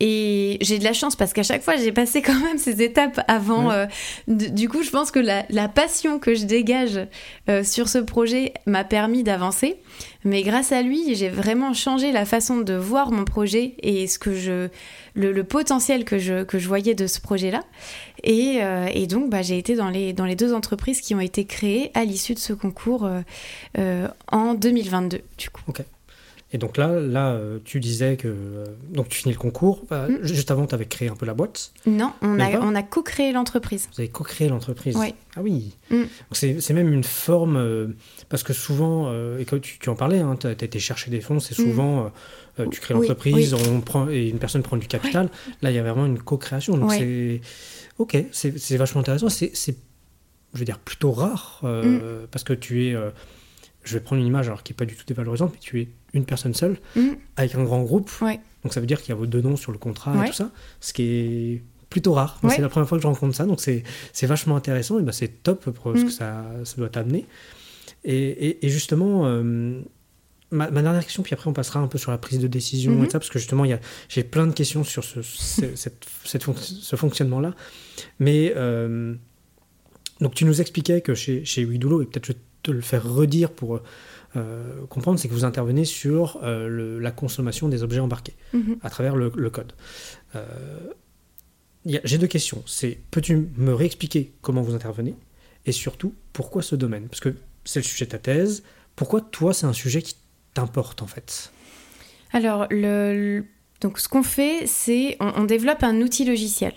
[0.00, 3.20] Et j'ai de la chance parce qu'à chaque fois, j'ai passé quand même ces étapes
[3.28, 3.70] avant.
[3.70, 3.86] Euh,
[4.26, 7.00] du coup, je pense que la, passion que je dégage
[7.48, 9.76] euh, sur ce projet m'a permis d'avancer.
[10.24, 14.18] Mais grâce à lui, j'ai vraiment changé la façon de voir mon projet et ce
[14.18, 14.68] que je,
[15.14, 17.62] le, potentiel que je, que je voyais de ce projet-là.
[18.24, 21.20] Et, euh, et, donc, bah, j'ai été dans les, dans les deux entreprises qui ont
[21.20, 23.08] été créées à l'issue de ce concours
[24.32, 25.62] en 2022, du coup.
[26.50, 29.84] Et donc là, là, euh, tu disais que euh, donc tu finis le concours.
[29.90, 30.20] Bah, mm.
[30.22, 31.72] Juste avant, tu avais créé un peu la boîte.
[31.84, 33.88] Non, on a, on a co-créé l'entreprise.
[33.92, 34.96] Vous avez co-créé l'entreprise.
[34.96, 35.14] Oui.
[35.36, 35.76] Ah oui.
[35.90, 36.04] Mm.
[36.32, 37.88] C'est même une forme euh,
[38.30, 41.20] parce que souvent, et quand tu, tu en parlais, hein, tu as, été chercher des
[41.20, 41.38] fonds.
[41.38, 41.64] C'est mm.
[41.64, 42.12] souvent
[42.72, 45.28] tu crées l'entreprise, on prend et une personne prend du capital.
[45.62, 46.78] Là, il y a vraiment une co-création.
[46.78, 47.42] Donc c'est
[47.98, 49.28] ok, c'est vachement intéressant.
[49.28, 49.52] C'est
[50.54, 51.62] je veux dire plutôt rare
[52.30, 52.96] parce que tu es
[53.84, 55.88] je vais prendre une image alors qui n'est pas du tout dévalorisante, mais tu es
[56.12, 57.08] une personne seule mm.
[57.36, 58.10] avec un grand groupe.
[58.62, 60.34] Donc ça veut dire qu'il y a vos deux noms sur le contrat et tout
[60.34, 62.40] ça, ce qui est plutôt rare.
[62.50, 65.42] C'est la première fois que je rencontre ça, donc c'est vachement intéressant et ben c'est
[65.42, 66.04] top pour ce mm.
[66.04, 67.26] que ça, ça doit t'amener.
[68.04, 69.80] Et, et, justement, euh,
[70.50, 73.06] ma, dernière question, puis après on passera un peu sur la prise de décision et
[73.06, 73.10] mm-hmm.
[73.10, 73.64] ça, parce que justement
[74.08, 77.54] j'ai plein de questions sur ce, cette, ce fonctionnement-là.
[78.18, 79.14] Mais euh,
[80.20, 82.32] donc tu nous expliquais que chez, chez Widulo, et peut-être je
[82.68, 83.80] te le faire redire pour
[84.36, 88.76] euh, comprendre, c'est que vous intervenez sur euh, la consommation des objets embarqués mhm.
[88.82, 89.72] à travers le, code.
[90.36, 90.44] Euh,
[91.86, 92.62] j'ai deux questions.
[92.66, 95.14] C'est peux-tu me réexpliquer comment vous intervenez?
[95.64, 97.08] Et surtout pourquoi ce domaine?
[97.08, 98.62] Parce que c'est le sujet de ta thèse.
[98.96, 100.16] Pourquoi toi, c'est un sujet qui
[100.52, 101.50] t'importe en fait?
[102.32, 103.44] Alors, le,
[103.80, 106.74] donc ce qu'on fait, c'est on, développe un outil logiciel.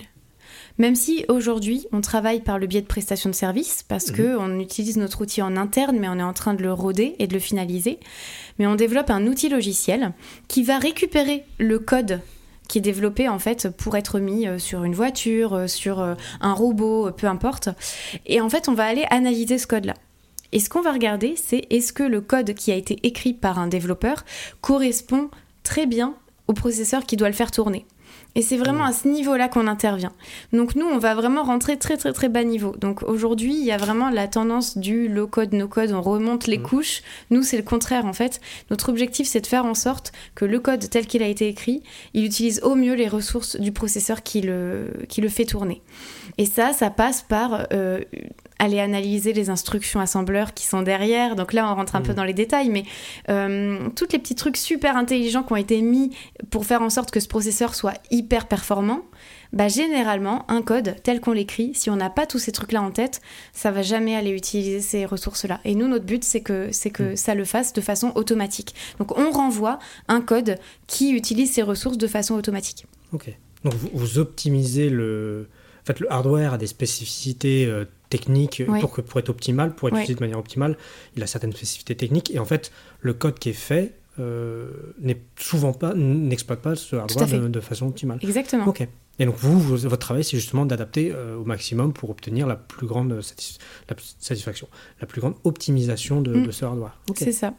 [0.78, 4.36] Même si aujourd'hui on travaille par le biais de prestations de services, parce qu'on mhm.
[4.36, 7.14] que on utilise notre outil en interne, mais on est en train de le roder
[7.18, 7.98] et de le finaliser.
[8.58, 10.12] Mais on développe un outil logiciel
[10.48, 12.20] qui va récupérer le code
[12.68, 16.14] qui est développé en fait pour être mis euh, sur une voiture, euh, sur euh,
[16.40, 17.68] un robot, peu importe.
[18.24, 19.94] Et en fait, on va aller analyser ce code-là.
[20.52, 23.58] Et ce qu'on va regarder, c'est est-ce que le code qui a été écrit par
[23.58, 24.24] un développeur
[24.62, 25.28] correspond
[25.62, 26.14] très bien
[26.48, 27.84] au processeur qui doit le faire tourner?
[28.34, 30.12] Et c'est vraiment à ce niveau-là qu'on intervient.
[30.52, 32.74] Donc nous, on va vraiment rentrer très très très bas niveau.
[32.78, 36.46] Donc aujourd'hui, il y a vraiment la tendance du low code, no code, on remonte
[36.46, 36.62] les mm.
[36.62, 37.02] couches.
[37.30, 38.40] Nous, c'est le contraire en fait.
[38.70, 41.82] Notre objectif, c'est de faire en sorte que le code tel qu'il a été écrit,
[42.14, 45.82] il utilise au mieux les ressources du processeur qui le, qui le fait tourner.
[46.38, 48.00] Et ça, ça passe par euh,
[48.58, 51.36] aller analyser les instructions assembleurs qui sont derrière.
[51.36, 52.16] Donc là, on rentre un peu mm.
[52.16, 52.84] dans les détails, mais
[53.28, 56.10] euh, tous les petits trucs super intelligents qui ont été mis
[56.50, 59.02] pour faire en sorte que ce processeur soit hyper performant,
[59.52, 62.90] bah généralement, un code tel qu'on l'écrit, si on n'a pas tous ces trucs-là en
[62.90, 63.20] tête,
[63.52, 65.60] ça va jamais aller utiliser ces ressources-là.
[65.64, 67.16] Et nous, notre but, c'est que, c'est que mm.
[67.16, 68.74] ça le fasse de façon automatique.
[68.98, 72.86] Donc on renvoie un code qui utilise ces ressources de façon automatique.
[73.12, 73.36] Ok.
[73.64, 75.48] Donc vous, optimisez le...
[75.82, 79.88] En fait, le hardware a des spécificités euh, technique pour, que, pour être optimal, pour
[79.88, 80.76] être utilisé de manière optimale,
[81.16, 82.32] il a certaines spécificités techniques.
[82.34, 84.66] Et en fait, le code qui est fait euh,
[85.00, 88.18] n'est souvent pas n'exploite pas ce hardware de, façon optimale.
[88.22, 88.66] Exactement.
[88.66, 88.86] Ok.
[89.18, 92.86] Et donc vous, votre travail, c'est justement d'adapter euh, au maximum pour obtenir la plus
[92.86, 93.20] grande
[94.18, 94.68] satisfaction,
[95.00, 96.52] la plus grande optimisation de, mm.
[96.52, 96.98] ce hardware.
[97.14, 97.54] C'est ça.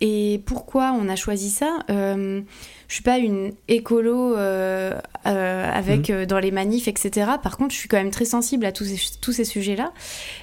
[0.00, 2.40] Et pourquoi on a choisi ça euh,
[2.88, 6.14] Je suis pas une écolo euh, euh, avec Mhm.
[6.16, 7.32] euh, dans les manifs, etc.
[7.42, 9.92] Par contre, je suis quand même très sensible à tous ces, tous ces sujets-là.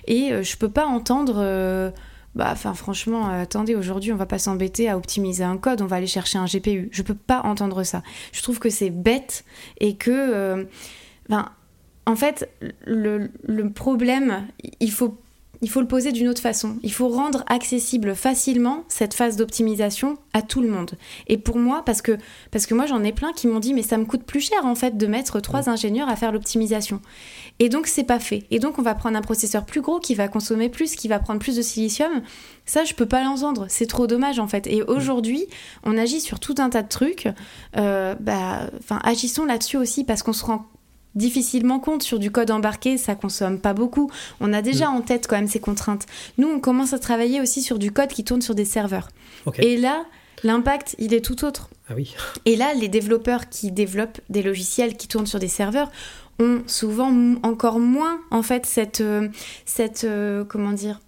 [0.07, 1.93] Et je peux pas entendre.
[2.35, 5.95] bah, enfin, franchement, attendez, aujourd'hui, on va pas s'embêter à optimiser un code, on va
[5.95, 6.89] aller chercher un GPU.
[6.91, 8.03] Je peux pas entendre ça.
[8.31, 9.43] Je trouve que c'est bête
[9.79, 10.67] et que.
[11.29, 11.49] ben,
[12.05, 12.49] en fait,
[12.85, 14.47] le, le problème,
[14.79, 15.17] il faut,
[15.61, 16.77] il faut le poser d'une autre façon.
[16.83, 20.91] Il faut rendre accessible facilement cette phase d'optimisation à tout le monde.
[21.27, 22.17] Et pour moi, parce que,
[22.51, 24.65] parce que moi j'en ai plein qui m'ont dit mais ça me coûte plus cher
[24.65, 27.01] en fait de mettre trois ingénieurs à faire l'optimisation.
[27.59, 28.45] Et donc c'est pas fait.
[28.51, 31.19] Et donc on va prendre un processeur plus gros qui va consommer plus, qui va
[31.19, 32.21] prendre plus de silicium.
[32.65, 33.65] Ça je peux pas l'entendre.
[33.69, 34.67] C'est trop dommage en fait.
[34.67, 35.45] Et aujourd'hui
[35.83, 37.27] on agit sur tout un tas de trucs.
[37.77, 38.69] Euh, bah,
[39.03, 40.65] agissons là-dessus aussi parce qu'on se rend
[41.17, 44.09] difficilement compte sur du code embarqué, ça consomme pas beaucoup.
[44.39, 46.05] On a déjà en tête quand même ces contraintes.
[46.37, 49.09] Nous, on commence à travailler aussi sur du code qui tourne sur des serveurs.
[49.57, 50.05] Et là,
[50.43, 51.69] l'impact, il est tout autre.
[51.89, 52.15] Ah oui.
[52.45, 55.91] Et là, les développeurs qui développent des logiciels qui tournent sur des serveurs
[56.39, 57.11] ont souvent
[57.43, 59.27] encore moins, en fait, cette, euh,
[59.65, 60.99] cette euh, comment dire,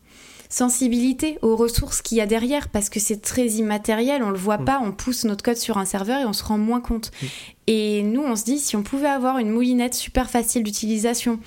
[0.50, 4.58] sensibilité aux ressources qu'il y a derrière, parce que c'est très immatériel, on le voit
[4.58, 4.66] Mm.
[4.66, 7.12] pas, on pousse notre code sur un serveur et on se rend moins compte.
[7.22, 7.26] Mm.
[7.68, 11.40] Et nous, on se dit, si on pouvait avoir une moulinette super facile d'utilisation,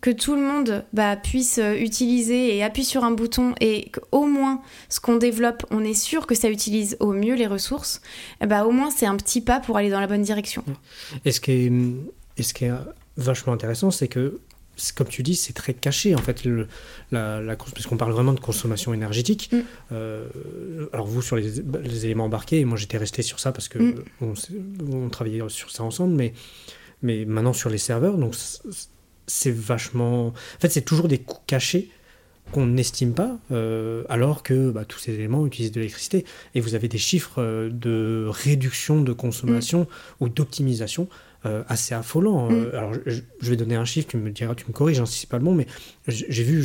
[0.00, 4.26] que tout le monde bah, puisse euh, utiliser et appuie sur un bouton et qu'au
[4.26, 8.02] moins ce qu'on développe, on est sûr que ça utilise au mieux les ressources,
[8.42, 10.62] eh bah, au moins c'est un petit pas pour aller dans la bonne direction.
[11.24, 11.72] Et ce qui est,
[12.36, 12.72] et ce qui est
[13.16, 14.40] vachement intéressant, c'est que,
[14.96, 16.66] comme tu dis, c'est très caché en fait, le,
[17.12, 19.50] la, la parce qu'on parle vraiment de consommation énergétique.
[19.52, 19.58] Mm.
[19.92, 20.26] Euh,
[20.92, 21.50] alors vous sur les,
[21.84, 24.34] les éléments embarqués, et moi j'étais resté sur ça parce que Mm.
[24.92, 26.32] on, travaillait sur ça ensemble, mais,
[27.02, 28.34] mais maintenant sur les serveurs, donc
[29.26, 30.28] c'est- vachement.
[30.28, 31.88] En fait, c'est toujours des coûts cachés
[32.52, 36.24] qu'on n'estime pas, euh, alors que bah, tous ces éléments utilisent de l'électricité.
[36.54, 39.86] Et vous avez des chiffres euh, de réduction de consommation
[40.20, 41.08] ou d'optimisation
[41.46, 42.48] euh, assez affolants.
[42.48, 42.54] Mm.
[42.54, 45.06] Euh, alors, je, je vais donner un chiffre, tu me diras, tu me corriges hein,
[45.06, 45.66] si c'est pas le bon, mais
[46.08, 46.64] j'ai vu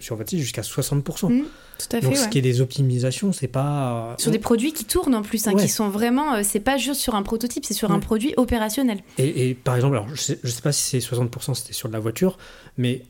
[0.00, 1.32] sur votre site jusqu'à 60%.
[1.32, 2.06] Mm, tout à fait.
[2.06, 4.14] Donc, ce qui est des optimisations, c'est pas.
[4.18, 5.62] Sur des produits qui tournent en plus, hein, Ouais.
[5.62, 9.00] qui sont vraiment, euh, c'est pas juste sur un prototype, c'est sur un produit opérationnel.
[9.16, 11.88] Et, et par exemple, alors je sais, je sais pas si c'est 60%, c'était sur
[11.88, 12.38] de la voiture,
[12.76, 13.02] mais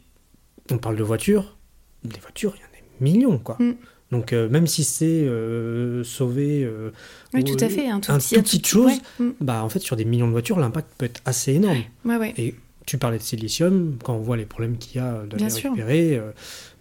[0.71, 1.57] on parle de voitures,
[2.05, 3.57] des voitures, il y en a des millions, quoi.
[3.59, 3.75] Mm.
[4.11, 6.91] Donc euh, même si c'est euh, sauver euh,
[7.35, 7.89] Oui, ou, tout à fait.
[7.89, 10.27] Un tout un petit, tout petite chose, ouais, mm, bah en fait sur des millions
[10.27, 11.83] de voitures, l'impact peut être assez énorme.
[12.07, 12.35] ouais, ouais.
[12.39, 12.55] Et
[12.87, 15.53] tu parlais de silicium, quand on voit les problèmes qu'il y a de Bien les
[15.55, 16.31] récupérer, euh,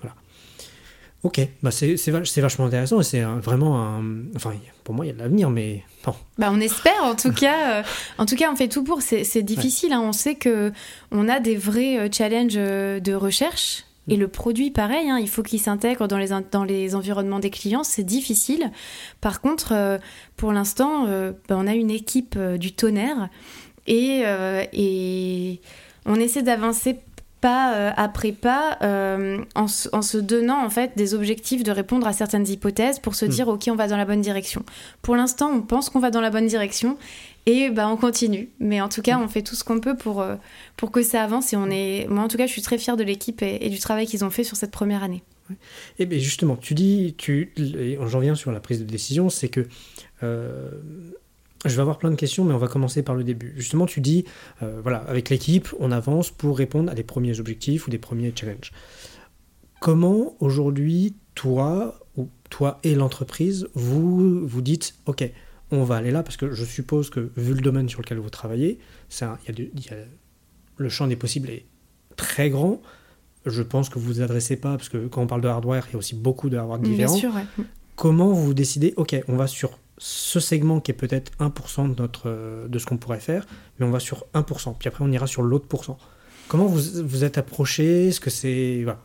[0.02, 0.16] voilà.
[1.24, 4.04] Ok, bah c'est c'est vach- c'est vachement intéressant et c'est vraiment un...
[4.36, 4.54] Enfin,
[4.86, 6.14] pour moi, il y a de l'avenir, mais bon.
[6.38, 7.80] Bah, on espère, en tout cas.
[7.80, 7.84] euh,
[8.20, 9.02] en tout cas, on fait tout pour.
[9.02, 9.92] C'est difficile.
[9.92, 10.02] hein.
[10.02, 10.72] On sait que
[11.12, 13.84] on a des vrais euh, challenges euh, de recherche.
[14.08, 17.40] Et le produit, pareil, hein, il faut qu'il s'intègre dans les, in- dans les environnements
[17.40, 17.84] des clients.
[17.84, 18.72] C'est difficile.
[19.22, 19.98] Par contre, euh,
[20.38, 23.30] pour l'instant, euh, bah, on a une équipe euh, du tonnerre
[23.86, 24.24] et,
[24.74, 25.62] et
[26.06, 27.00] on essaie d'avancer
[27.40, 28.80] pas après pas
[29.56, 33.14] en, se- en se donnant en fait des objectifs de répondre à certaines hypothèses pour
[33.14, 33.30] se Mm.
[33.30, 34.64] dire ok on va dans la bonne direction.
[35.04, 36.98] Pour l'instant on pense qu'on va dans la bonne direction
[37.48, 38.50] et bah on continue.
[38.60, 40.36] Mais en tout cas on fait tout ce qu'on peut pour, euh,
[40.76, 42.98] pour que ça avance et on est moi en tout cas je suis très fière
[42.98, 45.24] de l'équipe et, du travail qu'ils ont fait sur cette première année.
[45.98, 47.54] Et bien justement, tu dis, tu,
[48.06, 49.66] j'en viens sur la prise de décision, c'est que
[50.24, 50.70] euh,
[51.66, 53.54] je vais avoir plein de questions, mais on va commencer par le début.
[53.56, 54.26] Justement, tu dis,
[54.62, 58.34] euh, voilà, avec l'équipe, on avance pour répondre à des premiers objectifs ou des premiers
[58.36, 58.74] challenges.
[59.80, 65.32] Comment aujourd'hui, toi ou toi et l'entreprise, vous vous dites, ok,
[65.72, 68.30] on va aller là parce que je suppose que vu le domaine sur lequel vous
[68.30, 68.80] travaillez,
[69.20, 70.06] y a y a-
[70.78, 71.66] le champ des possibles est
[72.16, 72.82] très grand.
[73.46, 75.94] Je pense que vous vous adressez pas, parce que quand on parle de hardware, il
[75.94, 77.16] y a aussi beaucoup de hardware Bien différents.
[77.16, 77.46] sûr, ouais.
[77.96, 82.68] Comment vous décidez, ok, on va sur ce segment qui est peut-être 1% de, notre,
[82.68, 83.48] de ce qu'on pourrait faire,
[83.80, 85.98] mais on va sur 1%, puis après on ira sur l'autre pourcent.
[86.48, 88.08] Comment vous vous êtes approché?
[88.10, 88.82] Est-ce que c'est...
[88.84, 89.00] Voilà.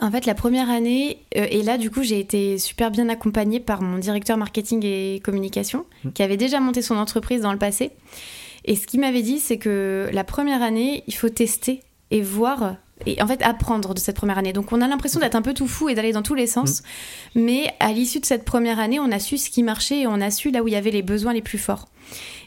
[0.00, 3.60] En fait, la première année, euh, et là, du coup, j'ai été super bien accompagnée
[3.60, 6.12] par mon directeur marketing et communication, Mhm.
[6.12, 7.92] qui avait déjà monté son entreprise dans le passé.
[8.64, 12.76] Et ce qu'il m'avait dit, c'est que la première année, il faut tester et voir,
[13.06, 14.52] et en fait, apprendre de cette première année.
[14.52, 16.82] Donc, on a l'impression d'être un peu tout fou et d'aller dans tous les sens.
[17.36, 20.20] Mais à l'issue de cette première année, on a su ce qui marchait et on
[20.20, 21.86] a su là où il y avait les besoins les plus forts.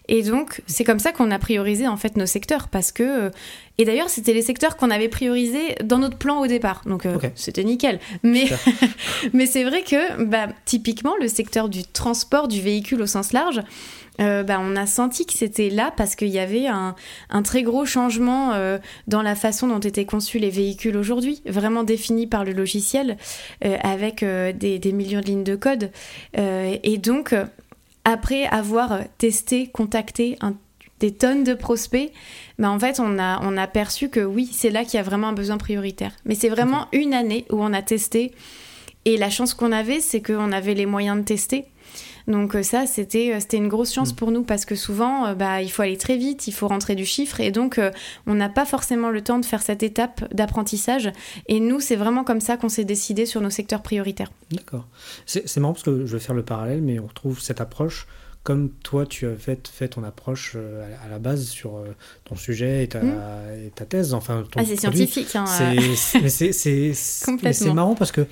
[0.09, 3.29] Et donc, c'est comme ça qu'on a priorisé en fait nos secteurs parce que euh,
[3.77, 6.81] et d'ailleurs, c'était les secteurs qu'on avait priorisés dans notre plan au départ.
[6.85, 7.99] Donc euh, c'était nickel.
[8.23, 8.47] Mais
[9.33, 13.61] mais c'est vrai que bah, typiquement le secteur du transport du véhicule au sens large,
[14.19, 16.95] euh, bah, on a senti que c'était là parce qu'il y avait un,
[17.43, 22.27] très gros changement euh, dans la façon dont étaient conçus les véhicules aujourd'hui, vraiment définis
[22.27, 23.17] par le logiciel,
[23.63, 25.91] euh, avec des, millions de lignes de code.
[26.35, 27.33] et donc,
[28.05, 30.37] après avoir testé, contacté
[30.99, 32.11] des tonnes de prospects,
[32.57, 35.03] bah, en fait, on a, on a perçu que oui, c'est là qu'il y a
[35.03, 36.11] vraiment un besoin prioritaire.
[36.25, 38.33] Mais c'est vraiment une année où on a testé.
[39.05, 41.65] Et la chance qu'on avait, c'est qu'on avait les moyens de tester.
[42.29, 44.15] Donc euh, ça, c'était euh, c'était une grosse chance mm.
[44.15, 46.95] pour nous parce que souvent, euh, bah, il faut aller très vite, il faut rentrer
[46.95, 47.81] du chiffre et donc
[48.27, 51.11] on n'a pas forcément le temps de faire cette étape d'apprentissage.
[51.47, 54.31] Et nous, c'est vraiment comme ça qu'on s'est décidé sur nos secteurs prioritaires.
[54.51, 54.87] D'accord.
[55.25, 58.07] C'est marrant parce que je vais faire le parallèle, mais on retrouve cette approche
[58.43, 61.83] comme toi, tu as fait, fait ton approche à la base sur
[62.23, 63.71] ton sujet et ta, mm.
[63.75, 64.13] ta thèse.
[64.13, 65.35] Enfin, ah, c'est scientifique.
[65.35, 68.25] Hein, c'est marrant parce que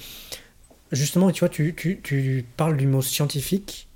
[0.91, 3.86] justement, tu vois, tu, tu, tu, parles du mot scientifique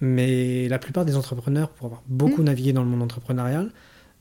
[0.00, 2.46] mais la plupart des entrepreneurs, pour avoir beaucoup mm.
[2.46, 3.70] navigué dans le monde entrepreneurial,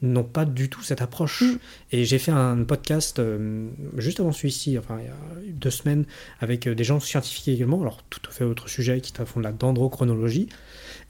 [0.02, 1.42] n'ont pas du tout cette approche.
[1.42, 1.58] Mm.
[1.92, 6.06] Et j'ai fait un podcast euh, juste avant celui-ci, enfin il y a deux semaines,
[6.40, 9.46] avec euh, des gens scientifiques également, alors tout à fait autre sujet, qui font de
[9.46, 10.50] la dendrochronologie,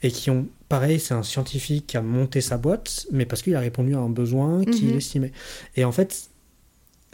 [0.02, 3.54] et qui ont, pareil, c'est un scientifique qui a monté sa boîte, mais parce qu'il
[3.54, 4.96] a répondu à un besoin qu'il mm-hmm.
[4.96, 5.32] estimait.
[5.76, 6.30] Et en fait,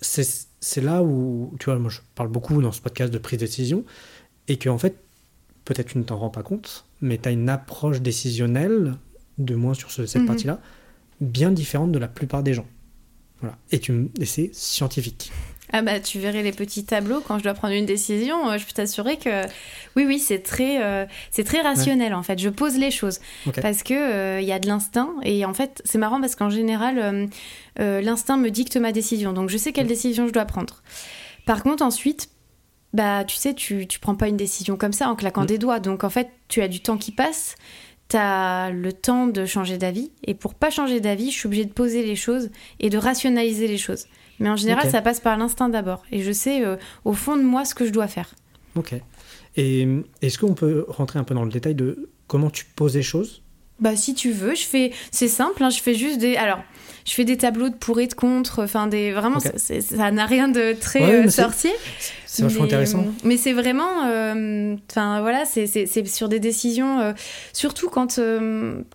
[0.00, 3.46] c'est là où, tu vois, moi je parle beaucoup dans ce podcast de prise de
[3.46, 3.84] décision,
[4.48, 4.96] et que en fait,
[5.64, 8.94] peut-être tu ne t'en rends pas compte, mais tu as une approche décisionnelle,
[9.38, 10.26] de moins sur cette mhm.
[10.26, 10.60] partie-là,
[11.20, 12.66] bien différente de la plupart des gens.
[13.40, 13.58] Voilà.
[13.72, 15.32] Et, tu, et c'est scientifique.
[15.74, 18.66] Ah bah tu verrais les petits tableaux quand je dois prendre une décision, euh, je
[18.66, 19.46] peux t'assurer que
[19.96, 22.38] oui oui c'est très euh, c'est très rationnel en fait.
[22.38, 23.20] Je pose les choses
[23.62, 26.50] parce que euh, il y a de l'instinct et en fait c'est marrant parce qu'en
[26.50, 27.28] général
[27.78, 30.82] l'instinct me dicte ma décision donc je sais quelle décision je dois prendre.
[31.46, 32.28] Par contre ensuite
[32.92, 35.46] bah tu sais, tu, tu prends pas une décision comme ça en claquant mm.
[35.46, 35.80] des doigts.
[35.80, 37.56] Donc en fait, tu as du temps qui passe,
[38.08, 40.10] tu as le temps de changer d'avis.
[40.24, 43.68] Et pour pas changer d'avis, je suis obligée de poser les choses et de rationaliser
[43.68, 44.06] les choses.
[44.38, 46.02] Mais en général, ça passe par l'instinct d'abord.
[46.10, 48.34] Et je sais euh, au fond de moi ce que je dois faire.
[48.74, 48.94] Ok.
[49.56, 49.86] Et
[50.22, 53.42] est-ce qu'on peut rentrer un peu dans le détail de comment tu poses les choses?
[53.80, 54.92] Bah si tu veux, je fais.
[55.10, 56.36] C'est simple, hein, je fais juste des.
[56.36, 56.60] Alors
[57.04, 60.48] je fais des tableaux de pour et de contre, enfin des vraiment ça n'a rien
[60.48, 61.72] de très euh, sorcier.
[62.26, 63.04] C'est vachement intéressant.
[63.24, 67.12] Mais c'est vraiment, euh, enfin voilà, c'est sur des décisions, euh,
[67.52, 68.20] surtout quand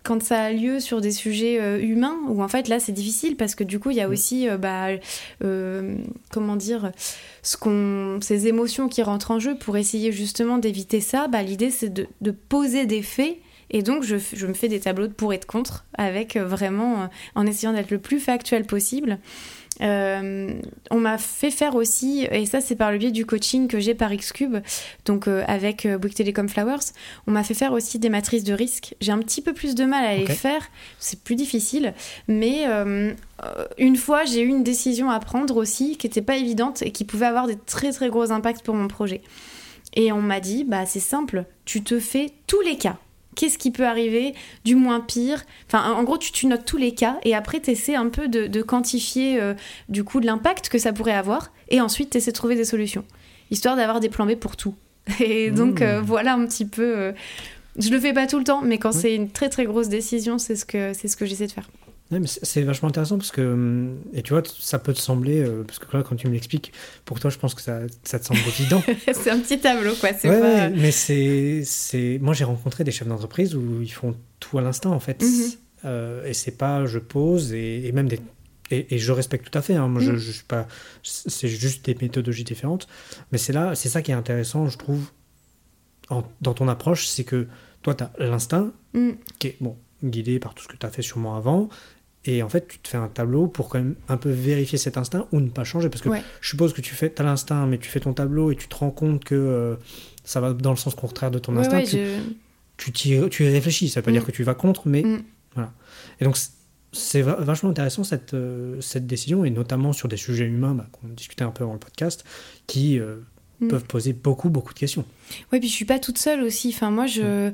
[0.02, 3.54] quand ça a lieu sur des sujets humains où en fait là c'est difficile parce
[3.54, 4.12] que du coup il y a mm.
[4.12, 4.88] aussi bah
[6.30, 6.90] comment dire
[7.42, 11.28] ce qu'on ces émotions qui rentrent en jeu pour essayer justement d'éviter ça.
[11.28, 13.36] Bah l'idée c'est de, de poser des faits
[13.70, 16.44] et donc, je, je, me fais des tableaux de pour et de contre, avec euh,
[16.44, 19.18] vraiment, euh, en essayant d'être le plus factuel possible.
[19.80, 20.60] Euh,
[20.90, 23.94] on m'a fait faire aussi, et ça c'est par le biais du coaching que j'ai
[23.94, 24.56] par Xcube,
[25.04, 26.90] donc avec Bouygues Telecom Flowers,
[27.28, 28.96] on m'a fait faire aussi des matrices de risque.
[29.00, 31.94] J'ai un petit peu plus de mal à les faire, c'est plus difficile,
[32.26, 32.64] mais
[33.78, 37.04] une fois j'ai eu une décision à prendre aussi qui n'était pas évidente et qui
[37.04, 39.22] pouvait avoir des très très gros impacts pour mon projet.
[39.94, 42.98] Et on m'a dit, bah c'est simple, tu te fais tous les cas
[43.38, 44.34] qu'est-ce qui peut arriver
[44.64, 45.44] du moins pire.
[45.68, 48.62] Enfin, en gros, tu, notes tous les cas et après, tu essaies un peu de,
[48.62, 49.54] quantifier euh,
[49.88, 52.64] du coup de l'impact que ça pourrait avoir et ensuite, tu essaies de trouver des
[52.64, 53.04] solutions,
[53.52, 54.74] histoire d'avoir des plans B pour tout.
[55.20, 56.04] Et donc, euh, mmh.
[56.04, 56.98] voilà un petit peu.
[56.98, 57.12] Euh,
[57.78, 60.38] je le fais pas tout le temps, mais quand c'est une très très grosse décision,
[60.38, 61.70] c'est ce que, c'est ce que j'essaie de faire
[62.24, 65.78] c'est vachement intéressant parce que, hum, et tu vois, ça peut te sembler, euh, parce
[65.78, 66.72] que là, quand tu me l'expliques,
[67.04, 68.82] pour toi, je pense que ça, ça te semble évident.
[69.12, 70.10] c'est un petit tableau, quoi.
[70.24, 72.18] Ouais, mais c'est.
[72.20, 75.22] Moi, j'ai rencontré des chefs d'entreprise où ils font tout à l'instant, en fait.
[75.22, 75.52] Mhm.
[75.84, 78.20] Euh, et c'est pas je pose, et, même des.
[78.70, 79.88] Et, je respecte tout à fait, hein.
[79.88, 80.18] moi je, mhm.
[80.18, 80.66] je, suis pas.
[81.02, 82.86] C'est juste des méthodologies différentes.
[83.32, 85.10] Mais c'est là, c'est ça qui est intéressant, je trouve,
[86.40, 87.46] dans ton approche, c'est que
[87.82, 89.10] toi, tu as l'instinct, mm.
[89.38, 91.68] qui est, bon, guidé par tout ce que tu as fait sûrement avant,
[92.28, 94.98] et en fait, tu te fais un tableau pour quand même un peu vérifier cet
[94.98, 95.88] instinct ou ne pas changer.
[95.88, 96.10] Parce que
[96.42, 98.74] je suppose que tu fais, as l'instinct, mais tu fais ton tableau et tu te
[98.74, 99.76] rends compte que euh,
[100.24, 101.84] ça va dans le sens contraire de ton instinct.
[102.76, 103.88] tu, tu, y, tu, réfléchis.
[103.88, 104.26] Ça veut pas dire mm.
[104.26, 105.22] que tu vas contre, mais mm.
[105.54, 105.72] voilà.
[106.20, 106.36] Et donc,
[106.92, 111.08] c'est vachement intéressant cette, euh, cette décision, et notamment sur des sujets humains bah, qu'on
[111.08, 112.26] discutait un peu avant le podcast,
[112.66, 113.16] qui euh,
[113.60, 113.68] mm.
[113.68, 115.06] peuvent poser beaucoup, beaucoup de questions.
[115.50, 116.74] Oui, puis je suis pas toute seule aussi.
[116.74, 117.52] Enfin, moi, je.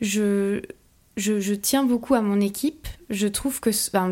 [0.00, 0.62] je
[1.20, 2.88] je, tiens beaucoup à mon équipe.
[3.10, 3.70] Je trouve que,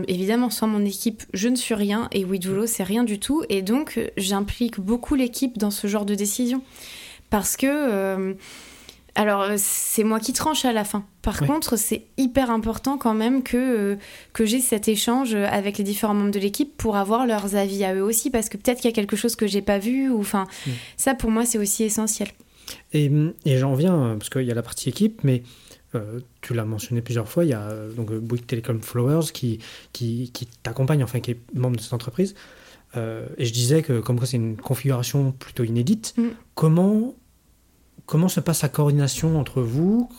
[0.08, 2.08] évidemment, sans mon équipe, je ne suis rien.
[2.12, 3.44] Et Widulo, c'est rien du tout.
[3.48, 6.62] Et donc, j'implique beaucoup l'équipe dans ce genre de décision.
[7.30, 7.66] Parce que.
[7.66, 8.34] Euh,
[9.14, 11.04] alors, c'est moi qui tranche à la fin.
[11.22, 13.96] Par contre, c'est hyper important quand même que, euh,
[14.32, 17.96] que j'ai cet échange avec les différents membres de l'équipe pour avoir leurs avis à
[17.96, 20.20] eux aussi, parce que peut-être qu'il y a quelque chose que j'ai pas vu, ou
[20.20, 20.46] enfin,
[20.96, 22.28] ça pour moi c'est aussi essentiel.
[22.92, 23.10] Et,
[23.44, 25.42] et j'en viens, parce qu'il y a la partie équipe, mais
[26.40, 29.58] tu l'as mentionné plusieurs fois, il y a donc Bouygues Telecom Flowers qui,
[29.92, 32.34] qui, qui t'accompagne, enfin qui est membre de cette entreprise.
[32.94, 36.28] et je disais que comme quoi c'est une configuration plutôt inédite, mm.
[36.54, 37.14] comment,
[38.06, 40.10] comment se passe la coordination entre vous?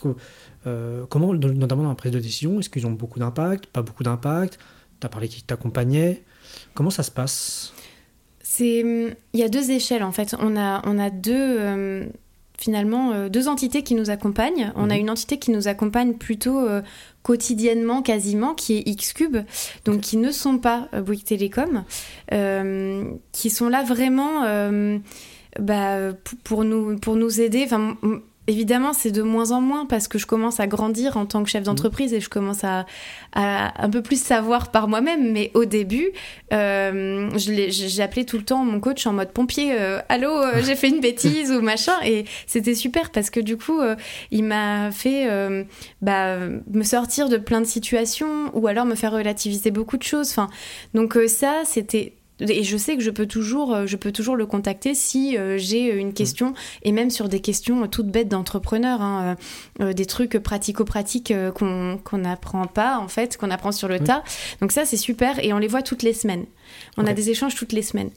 [1.08, 4.58] Comment, notamment dans la prise de décision, est-ce qu'ils ont beaucoup d'impact, pas beaucoup d'impact?
[5.00, 6.22] Tu as parlé qui t'accompagnait.
[6.74, 7.72] Comment ça se passe?
[8.58, 10.34] Il y a deux échelles en fait.
[10.38, 12.06] On a, on a deux euh,
[12.60, 14.72] finalement euh, deux entités qui nous accompagnent.
[14.76, 15.00] On a mhm.
[15.00, 16.82] une entité qui nous accompagne plutôt euh,
[17.22, 19.38] quotidiennement, quasiment, qui est Xcube,
[19.84, 21.84] donc qui ne sont pas Bouygues Télécom,
[23.32, 24.44] qui sont là vraiment.
[25.58, 26.12] Bah,
[26.44, 27.62] pour, nous, pour nous aider.
[27.64, 27.96] Enfin,
[28.46, 31.50] Évidemment, c'est de moins en moins parce que je commence à grandir en tant que
[31.50, 32.86] chef d'entreprise et je commence à,
[33.34, 35.30] un peu plus savoir par moi-même.
[35.30, 36.10] Mais au début,
[36.52, 40.88] euh, j'appelais tout le temps mon coach en mode pompier euh, Allô, euh, j'ai fait
[40.88, 41.92] une bêtise ou machin.
[42.04, 43.80] Et c'était super parce que du coup,
[44.30, 45.28] il m'a fait
[46.00, 50.30] bah, me sortir de plein de situations ou alors me faire relativiser beaucoup de choses.
[50.30, 50.48] Enfin,
[50.94, 54.46] donc, ça, c'était et je sais que je peux toujours, euh, je peux toujours le
[54.46, 59.36] contacter si euh, j'ai une question, et même sur des questions toutes bêtes d'entrepreneur, hein,
[59.80, 64.22] euh, des trucs pratico-pratiques qu'on n'apprend pas, en fait, qu'on apprend sur le tas.
[64.60, 66.46] Donc ça, c'est super, et on les voit toutes les semaines.
[66.96, 68.10] On a des échanges toutes les semaines.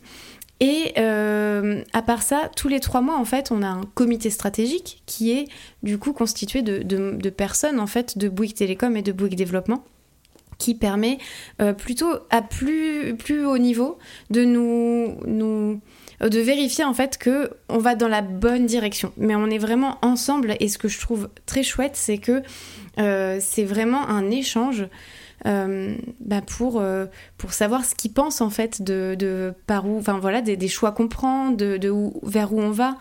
[0.60, 5.02] Et à part ça, tous les trois mois, en fait, on a un comité stratégique
[5.06, 5.48] qui est
[5.82, 9.36] du coup constitué de, de, de personnes, en fait, de Bouygues Télécom et de Bouygues
[9.36, 9.84] Développement
[10.58, 11.18] qui permet
[11.62, 13.98] euh, plutôt à plus, plus haut niveau
[14.30, 15.82] de nous,
[16.22, 19.12] euh, de vérifier en fait que on va dans la bonne direction.
[19.18, 22.42] Mais on est vraiment ensemble et ce que je trouve très chouette, c'est que
[23.00, 24.88] euh, c'est vraiment un échange
[25.46, 26.82] bah, pour,
[27.38, 30.94] pour savoir ce qu'ils pensent en fait de, par où, enfin voilà, des, des choix
[30.94, 32.96] qu'on prend, de, de où, vers où on va.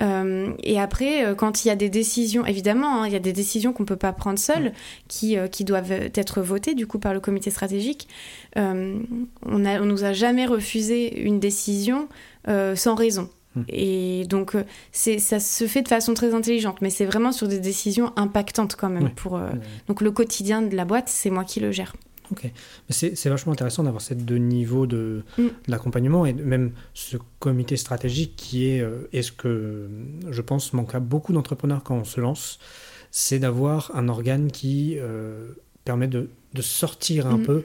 [0.00, 3.20] Euh, et après, euh, quand il y a des décisions, évidemment, hein, il y a
[3.20, 4.72] des décisions qu'on ne peut pas prendre seul,
[5.08, 8.08] qui, euh, qui doivent être votées du coup par le comité stratégique.
[8.56, 12.08] on, a, on nous a jamais refusé une décision
[12.46, 13.28] sans raison.
[13.54, 13.62] Hmm.
[13.68, 14.54] Et donc,
[14.92, 18.88] ça se fait de façon très intelligente, mais c'est vraiment sur des décisions impactantes quand
[18.90, 19.10] même.
[19.10, 19.40] Pour,
[19.88, 21.94] Donc, le quotidien de la boîte, c'est moi qui le gère.
[22.32, 22.50] Ok.
[22.90, 25.46] C'est vachement intéressant d'avoir ces deux niveaux de, mm.
[25.68, 29.88] l'accompagnement et même ce comité stratégique qui est, euh, et ce que
[30.30, 32.58] je pense manque à beaucoup d'entrepreneurs quand on se lance,
[33.10, 35.48] c'est d'avoir un organe qui euh,
[35.84, 37.42] permet de, de, sortir un mm.
[37.42, 37.64] peu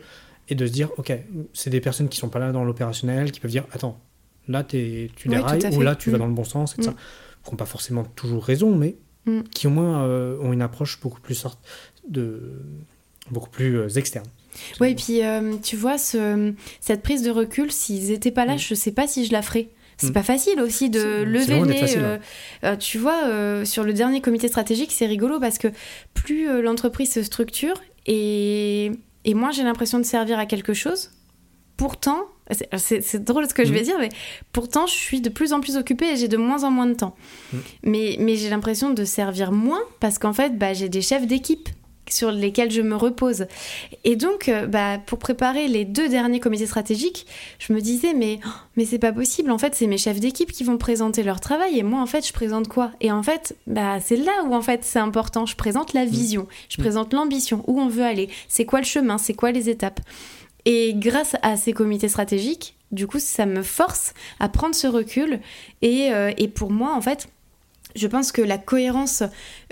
[0.49, 1.13] et de se dire, ok,
[1.53, 3.99] c'est des personnes qui sont pas là dans l'opérationnel, qui peuvent dire, attends,
[4.47, 6.19] là es, tu dérailles ou là tu vas mm.
[6.19, 6.93] dans le bon sens, et ça,
[7.43, 8.95] qui n'ont pas forcément toujours raison, mais
[9.53, 11.59] qui au moins euh, ont une approche beaucoup plus sorte
[12.09, 12.59] de
[13.29, 14.25] beaucoup plus externe.
[14.79, 18.55] Oui, et puis euh, tu vois, ce, cette prise de recul, s'ils n'étaient pas là,
[18.55, 18.59] mm.
[18.59, 19.69] je ne sais pas si je la ferais.
[19.97, 20.13] C'est mm.
[20.13, 21.97] pas facile aussi de lever le nez.
[21.97, 22.17] Euh,
[22.63, 25.67] euh, tu vois, sur le dernier comité stratégique, c'est rigolo parce que
[26.13, 27.75] plus l'entreprise se structure
[28.05, 28.91] et,
[29.25, 31.11] et moins j'ai l'impression de servir à quelque chose.
[31.77, 32.27] Pourtant,
[32.77, 33.85] c'est drôle ce que je vais mm.
[33.85, 34.09] dire, mais
[34.51, 36.93] pourtant je suis de plus en plus occupée et j'ai de moins en moins de
[36.93, 37.15] temps.
[37.83, 41.69] Mais, mais j'ai l'impression de servir moins parce qu'en fait, bah, j'ai des chefs d'équipe
[42.09, 43.45] sur lesquels je me repose.
[44.03, 47.25] Et donc, euh, bah, pour préparer les deux derniers comités stratégiques,
[47.59, 50.51] je me disais, mais, oh, mais c'est pas possible, en fait, c'est mes chefs d'équipe
[50.51, 52.91] qui vont présenter leur travail, et moi, en fait, je présente quoi?
[52.99, 55.45] Et en fait, bah, c'est là où, en fait, c'est important.
[55.45, 56.09] Je présente la mmh.
[56.09, 56.83] vision, je mmh.
[56.83, 59.99] présente l'ambition, où on veut aller, c'est quoi le chemin, c'est quoi les étapes?
[60.65, 65.39] Et grâce à ces comités stratégiques, du coup, ça me force à prendre ce recul.
[65.81, 67.29] Et, euh, et pour moi, en fait,
[67.95, 69.23] je pense que la cohérence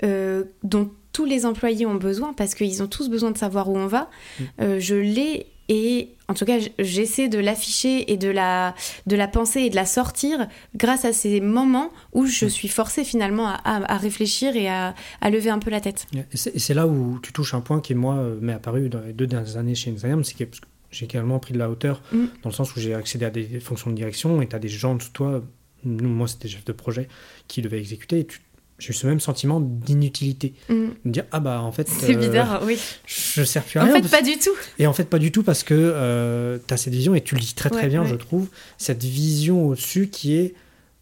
[0.02, 3.76] euh, dont tous les employés ont besoin, parce qu'ils ont tous besoin de savoir où
[3.76, 4.44] on va, mm.
[4.60, 8.74] euh, je l'ai et en tout cas j'essaie de l'afficher et de la,
[9.06, 12.48] de la penser et de la sortir grâce à ces moments où je mm.
[12.48, 14.94] suis forcée finalement à, réfléchir et à,
[15.30, 16.08] lever un peu la tête.
[16.32, 19.28] Et c'est là où tu touches un point qui moi m'est apparu dans les deux
[19.28, 20.44] dernières années chez Inzayam, c'est que
[20.90, 22.24] j'ai également pris de la hauteur mm.
[22.42, 24.68] dans le sens où j'ai accédé à des fonctions de direction et tu as des
[24.68, 25.40] gens de toi,
[25.84, 27.06] moi c'était chef de projet,
[27.46, 28.40] qui devaient exécuter et tu
[28.80, 30.54] j'ai eu ce même sentiment d'inutilité.
[30.68, 30.74] Mm.
[31.04, 31.86] Me dire, ah bah en fait.
[31.86, 32.80] C'est euh, bizarre, oui.
[33.06, 33.94] Je sers plus à rien.
[33.94, 34.56] En fait, pas du tout.
[34.78, 37.34] Et en fait, pas du tout parce que euh, tu as cette vision, et tu
[37.34, 40.54] le dis très très bien, je trouve, cette vision au-dessus qui est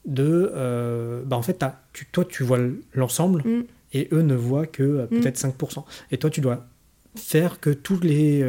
[0.04, 0.52] de.
[0.54, 2.58] Euh, bah en fait, tu, toi, tu vois
[2.92, 3.62] l'ensemble mm.
[3.94, 5.20] et eux ne voient que mm.
[5.20, 5.84] peut-être 5%.
[6.10, 6.66] Et toi, tu dois
[7.14, 8.44] faire que tous les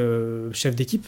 [0.53, 1.07] chefs d'équipe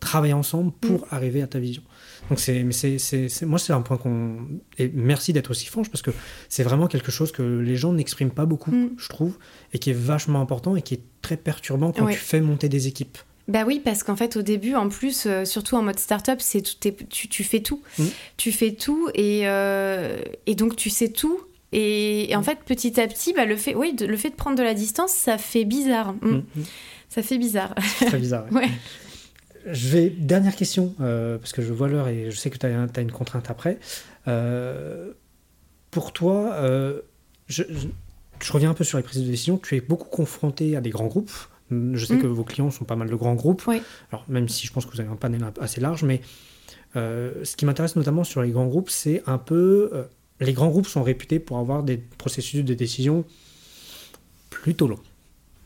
[0.00, 1.82] travaillent ensemble pour arriver à ta vision.
[2.30, 4.36] Donc c'est, mais c'est, c'est, moi c'est un point qu'on
[4.78, 6.12] et merci d'être aussi franche parce que
[6.48, 8.90] c'est vraiment quelque chose que les gens n'expriment pas beaucoup, mm.
[8.96, 9.36] je trouve,
[9.72, 12.88] et qui est vachement important et qui est très perturbant quand tu fais monter des
[12.88, 13.18] équipes.
[13.48, 16.62] Bah oui, parce qu'en fait, au début, en plus, euh, surtout en mode startup, c'est
[16.62, 17.82] tout, tu, tu, fais tout.
[17.98, 18.04] Mm.
[18.36, 21.40] Tu fais tout et, euh, et donc tu sais tout
[21.72, 24.62] Et, en fait, petit à petit, bah, le, fait, oui, le fait de prendre de
[24.62, 26.14] la distance, ça fait bizarre.
[26.14, 26.28] Mm.
[26.28, 26.64] Mm, mm.
[27.08, 27.74] Ça fait bizarre.
[28.06, 28.46] Très bizarre.
[28.52, 28.70] ouais.
[29.66, 32.66] Je vais dernière question euh, parce que je vois l'heure et je sais que tu
[32.66, 33.78] as, une contrainte après.
[34.28, 35.12] Euh,
[35.90, 37.02] pour toi, euh,
[37.46, 37.62] je,
[38.50, 39.58] reviens un peu sur les prises de décision.
[39.58, 41.32] Tu es beaucoup confronté à des grands groupes.
[41.70, 43.62] Je sais que vos clients sont pas mal de grands groupes.
[43.66, 43.80] Oui.
[44.10, 46.20] Alors même si je pense que vous avez un panel assez large, mais
[46.94, 50.06] ce qui m'intéresse notamment sur les grands groupes, c'est un peu
[50.40, 53.24] les grands groupes sont réputés pour avoir des processus de décision
[54.50, 55.00] plutôt longs.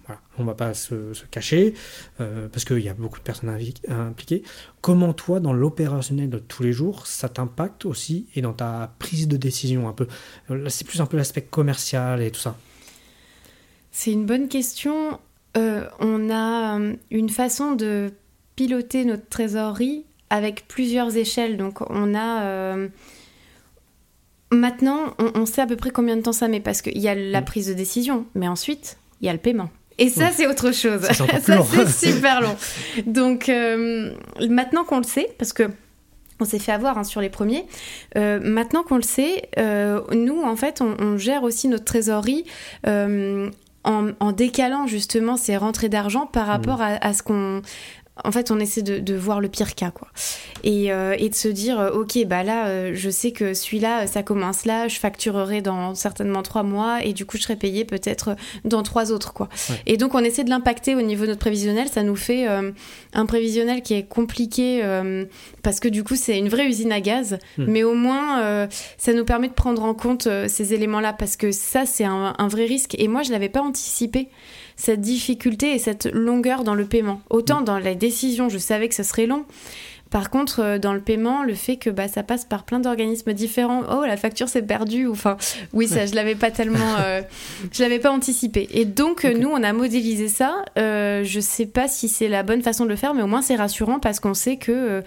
[0.06, 0.20] Voilà.
[0.38, 1.74] On ne va pas se, cacher,
[2.20, 3.50] euh, parce qu'il y a beaucoup de personnes
[3.88, 4.42] impliquées.
[4.80, 9.28] Comment toi, dans l'opérationnel de tous les jours, ça t'impacte aussi, et dans ta prise
[9.28, 10.06] de décision un peu?
[10.68, 12.56] C'est plus un peu l'aspect commercial et tout ça.
[13.90, 15.18] C'est une bonne question.
[15.56, 18.12] Euh, on a euh, une façon de
[18.54, 21.56] piloter notre trésorerie avec plusieurs échelles.
[21.56, 22.76] Donc on a...
[24.52, 27.16] Maintenant, on, sait à peu près combien de temps ça met parce qu'il y a
[27.16, 27.44] la mm.
[27.44, 29.70] prise de décision, mais ensuite, il y a le paiement.
[29.98, 31.02] Et ça, c'est autre chose.
[31.02, 31.26] ça,
[31.86, 32.56] c'est super long.
[33.06, 34.12] Donc, euh,
[34.48, 35.64] maintenant qu'on le sait, parce que
[36.38, 37.64] on s'est fait avoir hein, sur les premiers.
[38.16, 42.44] Euh, maintenant qu'on le sait, euh, nous, en fait, on, gère aussi notre trésorerie
[42.84, 46.98] en, décalant justement ces rentrées d'argent par rapport mm.
[47.00, 47.62] à, ce qu'on
[48.24, 50.08] en fait, on essaie de, voir le pire cas, quoi.
[50.64, 54.22] Et, euh, de se dire, euh, ok, bah là, euh, je sais que celui-là, ça
[54.22, 58.36] commence là, je facturerai dans certainement trois mois, et du coup, je serai payé peut-être
[58.64, 59.48] dans trois autres, quoi.
[59.84, 61.88] Et donc, on essaie de l'impacter au niveau de notre prévisionnel.
[61.88, 64.82] Ça nous fait un prévisionnel qui est compliqué
[65.62, 67.64] parce que du coup, c'est une vraie usine à gaz, hmm.
[67.66, 71.86] mais au moins, ça nous permet de prendre en compte ces éléments-là parce que ça,
[71.86, 72.94] c'est un, un, vrai risque.
[72.98, 74.28] Et moi, je l'avais pas anticipé
[74.76, 77.20] cette difficulté et cette longueur dans le paiement.
[77.30, 79.44] Autant dans la décision, je savais que ce serait long.
[80.10, 83.32] Par contre, euh, dans le paiement, le fait que bah, ça passe par plein d'organismes
[83.32, 85.36] différents, oh la facture s'est perdue, enfin
[85.72, 87.22] oui ça je l'avais pas tellement, euh,
[87.72, 88.68] je l'avais pas anticipé.
[88.70, 90.64] Et donc nous on a modélisé ça.
[90.78, 93.42] Euh, je sais pas si c'est la bonne façon de le faire, mais au moins
[93.42, 95.02] c'est rassurant parce qu'on sait que euh,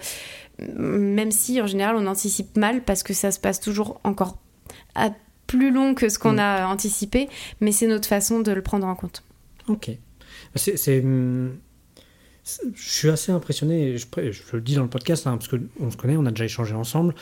[0.76, 4.36] même si en général on anticipe mal parce que ça se passe toujours encore
[4.94, 5.10] à
[5.46, 6.40] plus long que ce qu'on mm.
[6.40, 7.28] a anticipé,
[7.60, 9.24] mais c'est notre façon de le prendre en compte.
[9.70, 9.90] Ok.
[10.56, 11.00] C'est.
[11.00, 11.50] Hmm,
[12.74, 15.96] je suis assez impressionné, je, je, le dis dans le podcast, hein, parce qu'on se
[15.96, 17.14] connaît, on a déjà échangé ensemble,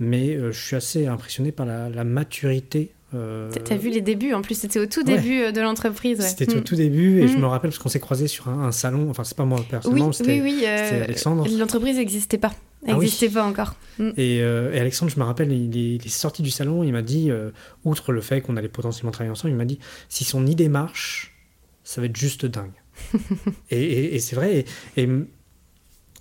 [0.00, 3.50] mais euh, je suis assez impressionné par la, maturité euh...
[3.50, 6.22] T'as vu les débuts, en plus c'était au tout début euh, de l'entreprise.
[6.22, 6.64] C'était au hmm.
[6.64, 7.40] tout début et je hmm.
[7.42, 10.14] me rappelle parce qu'on s'est croisé sur un, salon, enfin c'est pas moi personnellement, oui,
[10.14, 11.46] c'était oui, euh, Alexandre.
[11.58, 12.52] L'entreprise n'existait pas,
[12.86, 13.74] ah n'existait pas encore.
[14.16, 17.02] Et, et, Alexandre, je me rappelle, il est, il est sorti du salon, il m'a
[17.02, 17.30] dit,
[17.84, 19.78] outre le fait qu'on allait potentiellement travailler ensemble, il m'a dit
[20.08, 21.31] si son idée marche,
[21.84, 22.72] ça va être juste dingue.
[23.70, 24.64] et, c'est vrai.
[24.96, 25.08] Et,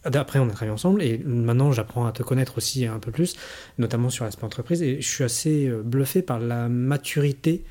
[0.03, 3.36] après, on a travaillé ensemble et maintenant, j'apprends à te connaître aussi un peu plus,
[3.78, 4.82] notamment sur l'aspect entreprise.
[4.82, 7.64] Et je suis assez euh, bluffé par la maturité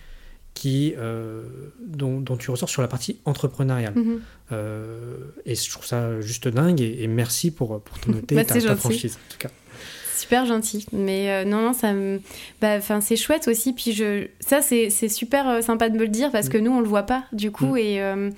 [0.55, 1.43] qui, euh,
[1.85, 3.95] dont, tu ressors sur la partie entrepreneuriale.
[3.95, 4.19] Mm-hmm.
[4.53, 6.81] Euh, et je trouve ça juste dingue.
[6.81, 9.51] Et, merci pour, pour ton noter bah, ta, franchise, en tout cas
[10.21, 10.87] super gentil.
[10.93, 12.21] Mais euh, non, non, ça me.
[12.61, 13.73] Bah, c'est chouette aussi.
[13.73, 14.27] Puis je...
[14.41, 16.63] ça, c'est super euh, sympa de me le dire parce que mm.
[16.63, 17.75] nous, on le voit pas, du coup.
[17.75, 17.79] Mm.
[17.79, 18.31] Et, euh,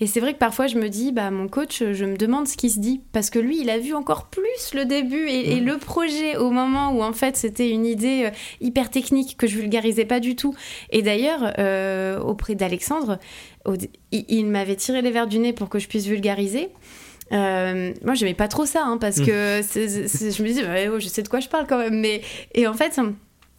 [0.00, 2.56] et c'est vrai que parfois, je me dis, bah, mon coach, je me demande ce
[2.56, 3.00] qui se dit.
[3.12, 5.64] Parce que lui, il a vu encore plus le début et, mm.
[5.64, 8.30] le projet au moment où, en fait, c'était une idée
[8.60, 10.54] hyper technique que je vulgarisais pas du tout.
[10.90, 11.54] Et d'ailleurs,
[12.24, 13.18] auprès d'Alexandre,
[14.12, 16.68] il m'avait tiré les verres du nez pour que je puisse vulgariser.
[17.32, 19.26] Euh, moi, j'aimais pas trop ça, hein, parce mm.
[19.26, 21.98] que je me dis, bah, je sais de quoi je parle quand même.
[22.00, 22.22] Mais,
[22.54, 22.98] et en fait,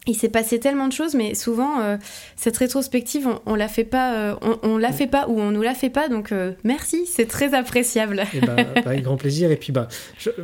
[0.07, 1.97] il s'est passé tellement de choses, mais souvent, euh,
[2.35, 5.61] cette rétrospective, on, on la fait pas, euh, on, la fait pas ou on nous
[5.61, 6.09] la fait pas.
[6.09, 6.33] Donc,
[6.63, 8.23] merci, c'est très appréciable.
[8.33, 9.51] Et bah, bah, avec grand plaisir.
[9.51, 9.87] Et puis, bah,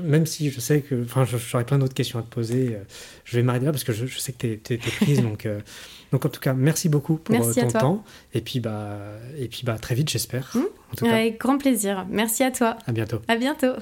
[0.03, 2.77] même si je sais que, enfin, j'aurais plein d'autres questions à te poser,
[3.23, 5.21] je vais m'arrêter là parce que je, sais que tu es, prise.
[5.21, 5.47] donc,
[6.11, 8.03] donc, en tout cas, merci beaucoup pour euh, ton temps.
[8.33, 8.97] Et puis, bah,
[9.37, 10.55] et puis bah, très vite, j'espère.
[10.55, 11.05] Mmh.
[11.05, 12.05] Avec grand plaisir.
[12.09, 12.77] Merci à toi.
[12.87, 13.21] À bientôt.
[13.27, 13.73] À bientôt.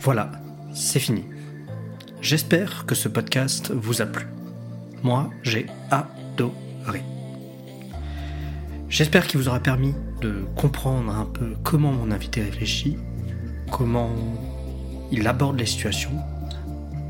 [0.00, 0.32] Voilà,
[0.74, 1.24] c'est fini.
[2.20, 4.26] J'espère que ce podcast vous a plu.
[5.02, 7.02] Moi, j'ai adoré.
[8.88, 12.96] J'espère qu'il vous aura permis de comprendre un peu comment mon invité réfléchit,
[13.70, 14.10] comment
[15.12, 16.10] il aborde les situations.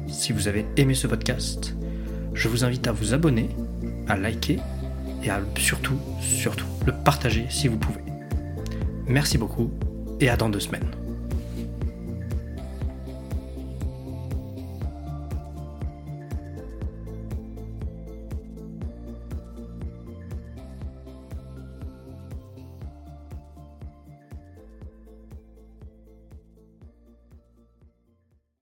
[0.08, 1.74] Si vous avez aimé ce podcast,
[2.34, 3.48] je vous invite à vous abonner,
[4.08, 4.58] à liker
[5.24, 8.02] et à surtout, surtout, le partager si vous pouvez.
[9.06, 9.70] Merci beaucoup
[10.20, 10.97] et à dans deux semaines.